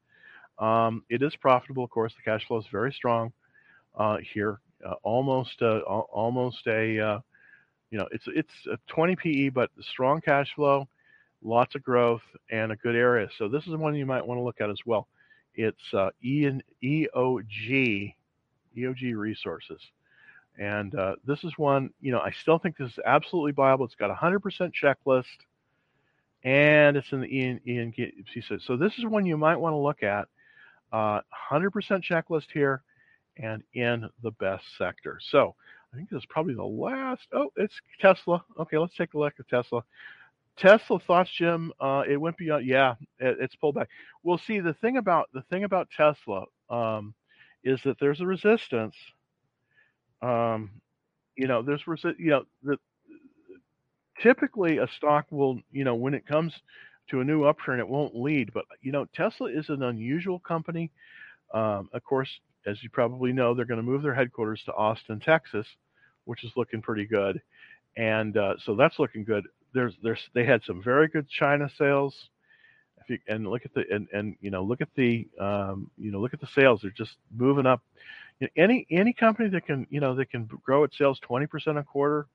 Um, 0.60 1.04
it 1.08 1.22
is 1.22 1.34
profitable, 1.36 1.84
of 1.84 1.90
course. 1.90 2.14
The 2.14 2.22
cash 2.22 2.46
flow 2.46 2.58
is 2.58 2.66
very 2.70 2.92
strong 2.92 3.32
uh, 3.96 4.18
here, 4.18 4.60
uh, 4.86 4.94
almost, 5.02 5.62
uh, 5.62 5.78
almost 5.78 6.66
a, 6.66 7.00
uh, 7.00 7.20
you 7.90 7.98
know, 7.98 8.06
it's 8.12 8.26
it's 8.28 8.52
a 8.70 8.78
20 8.86 9.16
PE, 9.16 9.48
but 9.48 9.70
strong 9.80 10.20
cash 10.20 10.54
flow, 10.54 10.86
lots 11.42 11.74
of 11.74 11.82
growth, 11.82 12.22
and 12.50 12.70
a 12.70 12.76
good 12.76 12.94
area. 12.94 13.28
So 13.38 13.48
this 13.48 13.66
is 13.66 13.74
one 13.74 13.96
you 13.96 14.06
might 14.06 14.24
want 14.24 14.38
to 14.38 14.44
look 14.44 14.60
at 14.60 14.70
as 14.70 14.80
well. 14.86 15.08
It's 15.54 15.94
uh, 15.94 16.10
E 16.22 16.44
and 16.44 16.62
EOG, 16.82 18.14
EOG 18.76 19.16
Resources. 19.16 19.80
And 20.58 20.94
uh, 20.94 21.16
this 21.24 21.42
is 21.42 21.56
one, 21.56 21.90
you 22.00 22.12
know, 22.12 22.20
I 22.20 22.30
still 22.32 22.58
think 22.58 22.76
this 22.76 22.92
is 22.92 22.98
absolutely 23.04 23.52
viable. 23.52 23.86
It's 23.86 23.94
got 23.94 24.10
a 24.10 24.14
100% 24.14 24.40
checklist 24.74 25.24
and 26.44 26.96
it's 26.96 27.12
in 27.12 27.20
the 27.20 27.28
ENC. 27.28 28.62
So 28.66 28.76
this 28.76 28.98
is 28.98 29.06
one 29.06 29.26
you 29.26 29.36
might 29.36 29.56
want 29.56 29.72
to 29.72 29.78
look 29.78 30.02
at. 30.02 30.28
Uh, 30.92 31.20
100% 31.50 31.70
checklist 32.02 32.46
here 32.52 32.82
and 33.36 33.62
in 33.74 34.08
the 34.22 34.32
best 34.32 34.64
sector. 34.76 35.18
So 35.30 35.54
I 35.92 35.96
think 35.96 36.10
this 36.10 36.18
is 36.18 36.26
probably 36.28 36.54
the 36.54 36.64
last. 36.64 37.22
Oh, 37.32 37.52
it's 37.56 37.74
Tesla. 38.00 38.44
Okay, 38.58 38.78
let's 38.78 38.96
take 38.96 39.14
a 39.14 39.18
look 39.18 39.34
at 39.38 39.48
Tesla. 39.48 39.82
Tesla 40.56 40.98
thoughts, 41.00 41.30
Jim. 41.36 41.72
Uh, 41.80 42.02
it 42.08 42.16
went 42.16 42.36
beyond. 42.36 42.66
Yeah, 42.66 42.94
it, 43.18 43.38
it's 43.40 43.54
pulled 43.54 43.76
back. 43.76 43.88
We'll 44.22 44.38
see. 44.38 44.60
The 44.60 44.74
thing 44.74 44.96
about 44.96 45.30
the 45.32 45.42
thing 45.42 45.64
about 45.64 45.88
Tesla 45.96 46.44
um, 46.68 47.14
is 47.64 47.80
that 47.84 47.98
there's 48.00 48.20
a 48.20 48.26
resistance 48.26 48.94
um, 50.22 50.70
you 51.36 51.46
know, 51.46 51.62
there's 51.62 51.82
you 52.18 52.30
know 52.30 52.44
the 52.62 52.78
typically 54.22 54.78
a 54.78 54.88
stock 54.96 55.26
will 55.30 55.60
you 55.72 55.84
know 55.84 55.94
when 55.94 56.14
it 56.14 56.26
comes 56.26 56.52
to 57.10 57.20
a 57.20 57.24
new 57.24 57.44
upturn 57.44 57.80
it 57.80 57.88
won't 57.88 58.16
lead, 58.16 58.52
but 58.52 58.64
you 58.82 58.92
know 58.92 59.06
Tesla 59.14 59.48
is 59.50 59.68
an 59.68 59.82
unusual 59.82 60.38
company. 60.38 60.90
Um, 61.52 61.88
of 61.92 62.04
course, 62.04 62.28
as 62.66 62.82
you 62.82 62.90
probably 62.90 63.32
know, 63.32 63.54
they're 63.54 63.64
going 63.64 63.80
to 63.80 63.82
move 63.86 64.02
their 64.02 64.14
headquarters 64.14 64.62
to 64.66 64.74
Austin, 64.74 65.20
Texas, 65.20 65.66
which 66.24 66.44
is 66.44 66.52
looking 66.56 66.82
pretty 66.82 67.06
good, 67.06 67.40
and 67.96 68.36
uh, 68.36 68.54
so 68.64 68.76
that's 68.76 68.98
looking 68.98 69.24
good. 69.24 69.46
there's 69.74 69.94
there's 70.02 70.20
they 70.34 70.44
had 70.44 70.62
some 70.66 70.82
very 70.82 71.08
good 71.08 71.28
China 71.28 71.68
sales. 71.78 72.14
If 73.02 73.10
you 73.10 73.18
and 73.28 73.46
look 73.46 73.62
at 73.64 73.74
the 73.74 73.84
and 73.90 74.08
and 74.12 74.36
you 74.40 74.50
know 74.50 74.62
look 74.62 74.80
at 74.80 74.88
the 74.96 75.26
um, 75.40 75.90
you 75.98 76.12
know 76.12 76.20
look 76.20 76.34
at 76.34 76.40
the 76.40 76.48
sales, 76.54 76.80
they're 76.82 76.90
just 76.90 77.16
moving 77.36 77.66
up. 77.66 77.82
You 78.38 78.46
know, 78.46 78.62
any 78.62 78.86
any 78.90 79.12
company 79.12 79.48
that 79.50 79.66
can 79.66 79.86
you 79.90 80.00
know 80.00 80.14
that 80.14 80.30
can 80.30 80.48
grow 80.62 80.84
its 80.84 80.96
sales 80.96 81.18
20% 81.28 81.78
a 81.78 81.82
quarter, 81.82 82.26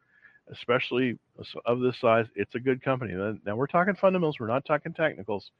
especially 0.51 1.17
of 1.65 1.79
this 1.79 1.99
size, 1.99 2.25
it's 2.35 2.55
a 2.55 2.59
good 2.59 2.81
company. 2.83 3.13
Now 3.45 3.55
we're 3.55 3.67
talking 3.67 3.95
fundamentals, 3.95 4.37
we're 4.39 4.47
not 4.47 4.65
talking 4.65 4.93
technicals. 4.93 5.51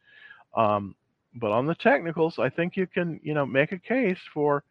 Um, 0.56 0.96
but 1.36 1.52
on 1.52 1.66
the 1.66 1.76
technicals, 1.76 2.36
I 2.40 2.50
think 2.50 2.78
you 2.78 2.88
can 2.88 3.20
you 3.24 3.34
know 3.34 3.46
make 3.46 3.72
a 3.72 3.80
case 3.80 4.20
for 4.34 4.64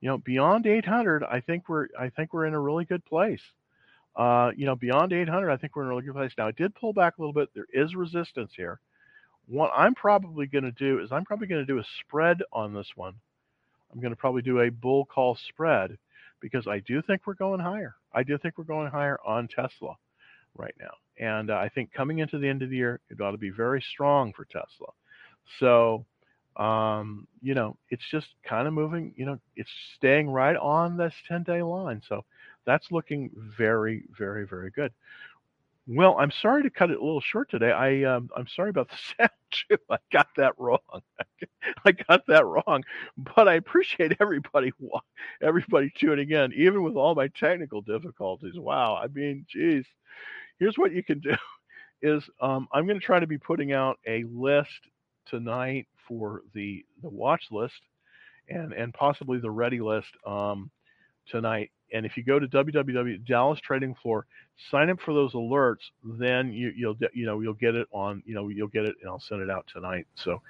you 0.00 0.08
know 0.08 0.18
beyond 0.18 0.66
800. 0.66 1.24
I 1.24 1.40
think 1.40 1.68
we're 1.68 1.88
I 1.98 2.10
think 2.10 2.32
we're 2.32 2.46
in 2.46 2.54
a 2.54 2.60
really 2.60 2.84
good 2.84 3.04
place. 3.04 3.40
Uh, 4.16 4.50
you 4.56 4.66
know, 4.66 4.74
beyond 4.74 5.12
800, 5.12 5.50
I 5.50 5.56
think 5.56 5.76
we're 5.76 5.82
in 5.82 5.88
a 5.88 5.90
really 5.90 6.02
good 6.02 6.14
place. 6.14 6.32
Now, 6.36 6.48
it 6.48 6.56
did 6.56 6.74
pull 6.74 6.92
back 6.92 7.16
a 7.16 7.20
little 7.20 7.32
bit. 7.32 7.48
There 7.54 7.66
is 7.72 7.94
resistance 7.94 8.50
here. 8.56 8.80
What 9.46 9.70
I'm 9.74 9.94
probably 9.94 10.46
going 10.46 10.64
to 10.64 10.72
do 10.72 11.00
is 11.00 11.12
I'm 11.12 11.24
probably 11.24 11.46
going 11.46 11.64
to 11.64 11.72
do 11.72 11.78
a 11.78 11.84
spread 12.00 12.42
on 12.52 12.74
this 12.74 12.88
one. 12.96 13.14
I'm 13.92 14.00
going 14.00 14.12
to 14.12 14.16
probably 14.16 14.42
do 14.42 14.60
a 14.60 14.70
bull 14.70 15.04
call 15.04 15.38
spread 15.48 15.96
because 16.40 16.66
I 16.66 16.80
do 16.80 17.02
think 17.02 17.22
we're 17.26 17.34
going 17.34 17.60
higher. 17.60 17.94
I 18.12 18.22
do 18.22 18.38
think 18.38 18.58
we're 18.58 18.64
going 18.64 18.90
higher 18.90 19.18
on 19.26 19.48
Tesla 19.48 19.96
right 20.56 20.74
now. 20.80 20.92
And 21.18 21.50
uh, 21.50 21.56
I 21.56 21.68
think 21.68 21.92
coming 21.92 22.18
into 22.18 22.38
the 22.38 22.48
end 22.48 22.62
of 22.62 22.70
the 22.70 22.76
year, 22.76 23.00
it 23.10 23.20
ought 23.20 23.32
to 23.32 23.38
be 23.38 23.50
very 23.50 23.82
strong 23.82 24.32
for 24.32 24.44
Tesla. 24.44 24.88
So, 25.58 26.04
um, 26.56 27.26
you 27.42 27.54
know, 27.54 27.76
it's 27.90 28.02
just 28.10 28.28
kind 28.44 28.66
of 28.66 28.74
moving, 28.74 29.12
you 29.16 29.26
know, 29.26 29.38
it's 29.56 29.70
staying 29.96 30.28
right 30.30 30.56
on 30.56 30.96
this 30.96 31.14
10 31.28 31.42
day 31.44 31.62
line. 31.62 32.02
So 32.08 32.24
that's 32.66 32.90
looking 32.90 33.30
very, 33.36 34.04
very, 34.16 34.46
very 34.46 34.70
good. 34.70 34.92
Well, 35.86 36.16
I'm 36.18 36.30
sorry 36.30 36.62
to 36.62 36.70
cut 36.70 36.90
it 36.90 36.98
a 36.98 37.04
little 37.04 37.20
short 37.20 37.50
today. 37.50 37.72
I 37.72 38.04
um, 38.04 38.30
I'm 38.36 38.46
sorry 38.54 38.70
about 38.70 38.88
the 38.90 38.96
sound 39.18 39.30
too. 39.50 39.76
I 39.90 39.96
got 40.12 40.28
that 40.36 40.54
wrong. 40.58 40.78
I 41.84 41.92
got 41.92 42.26
that 42.28 42.46
wrong, 42.46 42.84
but 43.16 43.48
I 43.48 43.54
appreciate 43.54 44.16
everybody 44.20 44.72
everybody 45.42 45.92
tuning 45.96 46.30
in, 46.30 46.52
even 46.54 46.82
with 46.82 46.96
all 46.96 47.14
my 47.14 47.28
technical 47.28 47.82
difficulties. 47.82 48.58
Wow, 48.58 48.96
I 48.96 49.08
mean, 49.08 49.46
geez. 49.48 49.86
Here's 50.58 50.78
what 50.78 50.92
you 50.92 51.02
can 51.02 51.20
do: 51.20 51.34
is 52.02 52.24
um, 52.40 52.68
I'm 52.72 52.86
going 52.86 53.00
to 53.00 53.04
try 53.06 53.20
to 53.20 53.26
be 53.26 53.38
putting 53.38 53.72
out 53.72 53.98
a 54.06 54.24
list 54.24 54.88
tonight 55.26 55.86
for 56.08 56.42
the 56.54 56.84
the 57.02 57.08
watch 57.10 57.44
list, 57.50 57.80
and 58.48 58.72
and 58.72 58.94
possibly 58.94 59.38
the 59.38 59.50
ready 59.50 59.80
list 59.80 60.08
um, 60.26 60.70
tonight 61.28 61.70
and 61.92 62.06
if 62.06 62.16
you 62.16 62.22
go 62.22 62.38
to 62.38 62.46
www 62.46 63.26
Dallas 63.26 63.60
Trading 63.60 63.94
Floor, 64.02 64.26
sign 64.70 64.90
up 64.90 65.00
for 65.00 65.14
those 65.14 65.32
alerts, 65.32 65.90
then 66.04 66.52
you, 66.52 66.72
you'll 66.76 66.96
you 67.12 67.26
know 67.26 67.40
you'll 67.40 67.54
get 67.54 67.74
it 67.74 67.88
on 67.92 68.22
you 68.26 68.34
know 68.34 68.48
you'll 68.48 68.68
get 68.68 68.84
it, 68.84 68.96
and 69.00 69.10
I'll 69.10 69.20
send 69.20 69.42
it 69.42 69.50
out 69.50 69.66
tonight. 69.72 70.06
So, 70.14 70.40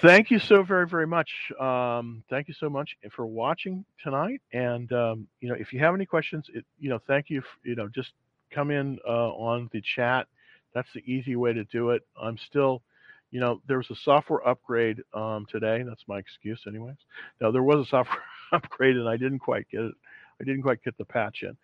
thank 0.00 0.30
you 0.30 0.38
so 0.38 0.62
very 0.62 0.88
very 0.88 1.06
much. 1.06 1.30
Um, 1.60 2.22
thank 2.30 2.48
you 2.48 2.54
so 2.54 2.68
much 2.70 2.96
for 3.10 3.26
watching 3.26 3.84
tonight. 4.02 4.40
And 4.52 4.92
um, 4.92 5.26
you 5.40 5.48
know 5.48 5.56
if 5.58 5.72
you 5.72 5.80
have 5.80 5.94
any 5.94 6.06
questions, 6.06 6.46
it, 6.52 6.64
you 6.78 6.90
know 6.90 7.00
thank 7.06 7.30
you. 7.30 7.42
you 7.64 7.74
know 7.74 7.88
just 7.88 8.12
come 8.50 8.70
in 8.70 8.98
uh, 9.06 9.30
on 9.30 9.68
the 9.72 9.80
chat. 9.80 10.26
That's 10.74 10.92
the 10.94 11.02
easy 11.10 11.36
way 11.36 11.52
to 11.52 11.64
do 11.64 11.90
it. 11.90 12.02
I'm 12.20 12.38
still 12.38 12.82
you 13.30 13.40
know, 13.40 13.62
there 13.66 13.78
was 13.78 13.90
a 13.90 13.96
software 13.96 14.46
upgrade 14.46 15.02
um, 15.14 15.46
today. 15.50 15.82
That's 15.88 16.06
my 16.06 16.18
excuse, 16.18 16.64
anyways. 16.68 16.98
Now 17.40 17.50
there 17.50 17.62
was 17.62 17.86
a 17.86 17.88
software 17.88 18.22
upgrade, 18.52 18.96
and 18.96 19.08
I 19.08 19.16
didn't 19.16 19.38
quite 19.38 19.66
get 19.70 19.80
it 19.80 19.94
I 20.40 20.44
didn't 20.44 20.62
quite 20.62 20.82
get 20.82 20.98
the 20.98 21.04
patch 21.04 21.44
in. 21.44 21.56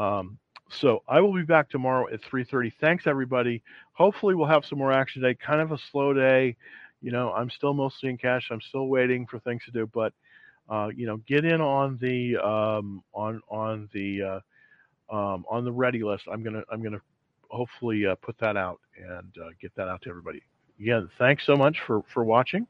Um, 0.00 0.38
so 0.70 1.02
I 1.08 1.20
will 1.20 1.32
be 1.32 1.42
back 1.42 1.70
tomorrow 1.70 2.08
at 2.12 2.20
3:30. 2.22 2.72
Thanks 2.80 3.06
everybody. 3.06 3.62
Hopefully 3.92 4.34
we'll 4.34 4.46
have 4.46 4.66
some 4.66 4.78
more 4.78 4.92
action 4.92 5.22
today. 5.22 5.38
Kind 5.40 5.60
of 5.60 5.72
a 5.72 5.78
slow 5.78 6.12
day. 6.12 6.56
You 7.00 7.12
know, 7.12 7.32
I'm 7.32 7.50
still 7.50 7.74
mostly 7.74 8.10
in 8.10 8.18
cash. 8.18 8.48
I'm 8.50 8.60
still 8.60 8.88
waiting 8.88 9.26
for 9.26 9.38
things 9.40 9.62
to 9.66 9.70
do, 9.70 9.86
but 9.86 10.12
uh, 10.68 10.88
you 10.94 11.06
know, 11.06 11.18
get 11.18 11.44
in 11.44 11.60
on 11.60 11.98
the 12.00 12.36
um, 12.36 13.02
on 13.12 13.40
on 13.48 13.88
the 13.92 14.22
uh, 15.10 15.14
um, 15.14 15.44
on 15.48 15.64
the 15.64 15.72
ready 15.72 16.02
list. 16.02 16.24
I'm 16.30 16.42
gonna 16.42 16.62
I'm 16.70 16.82
gonna 16.82 17.00
hopefully 17.48 18.06
uh, 18.06 18.14
put 18.16 18.36
that 18.38 18.56
out 18.56 18.80
and 18.96 19.32
uh, 19.42 19.50
get 19.60 19.74
that 19.76 19.88
out 19.88 20.02
to 20.02 20.10
everybody. 20.10 20.42
Again, 20.80 21.08
thanks 21.18 21.44
so 21.46 21.56
much 21.56 21.78
for 21.86 22.02
for 22.12 22.24
watching, 22.24 22.66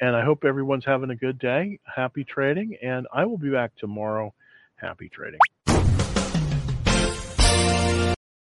and 0.00 0.14
I 0.14 0.24
hope 0.24 0.44
everyone's 0.44 0.84
having 0.84 1.10
a 1.10 1.16
good 1.16 1.38
day. 1.38 1.78
Happy 1.84 2.24
trading, 2.24 2.76
and 2.82 3.06
I 3.12 3.24
will 3.24 3.38
be 3.38 3.50
back 3.50 3.72
tomorrow 3.76 4.32
Happy 4.80 5.10
trading. 5.10 5.38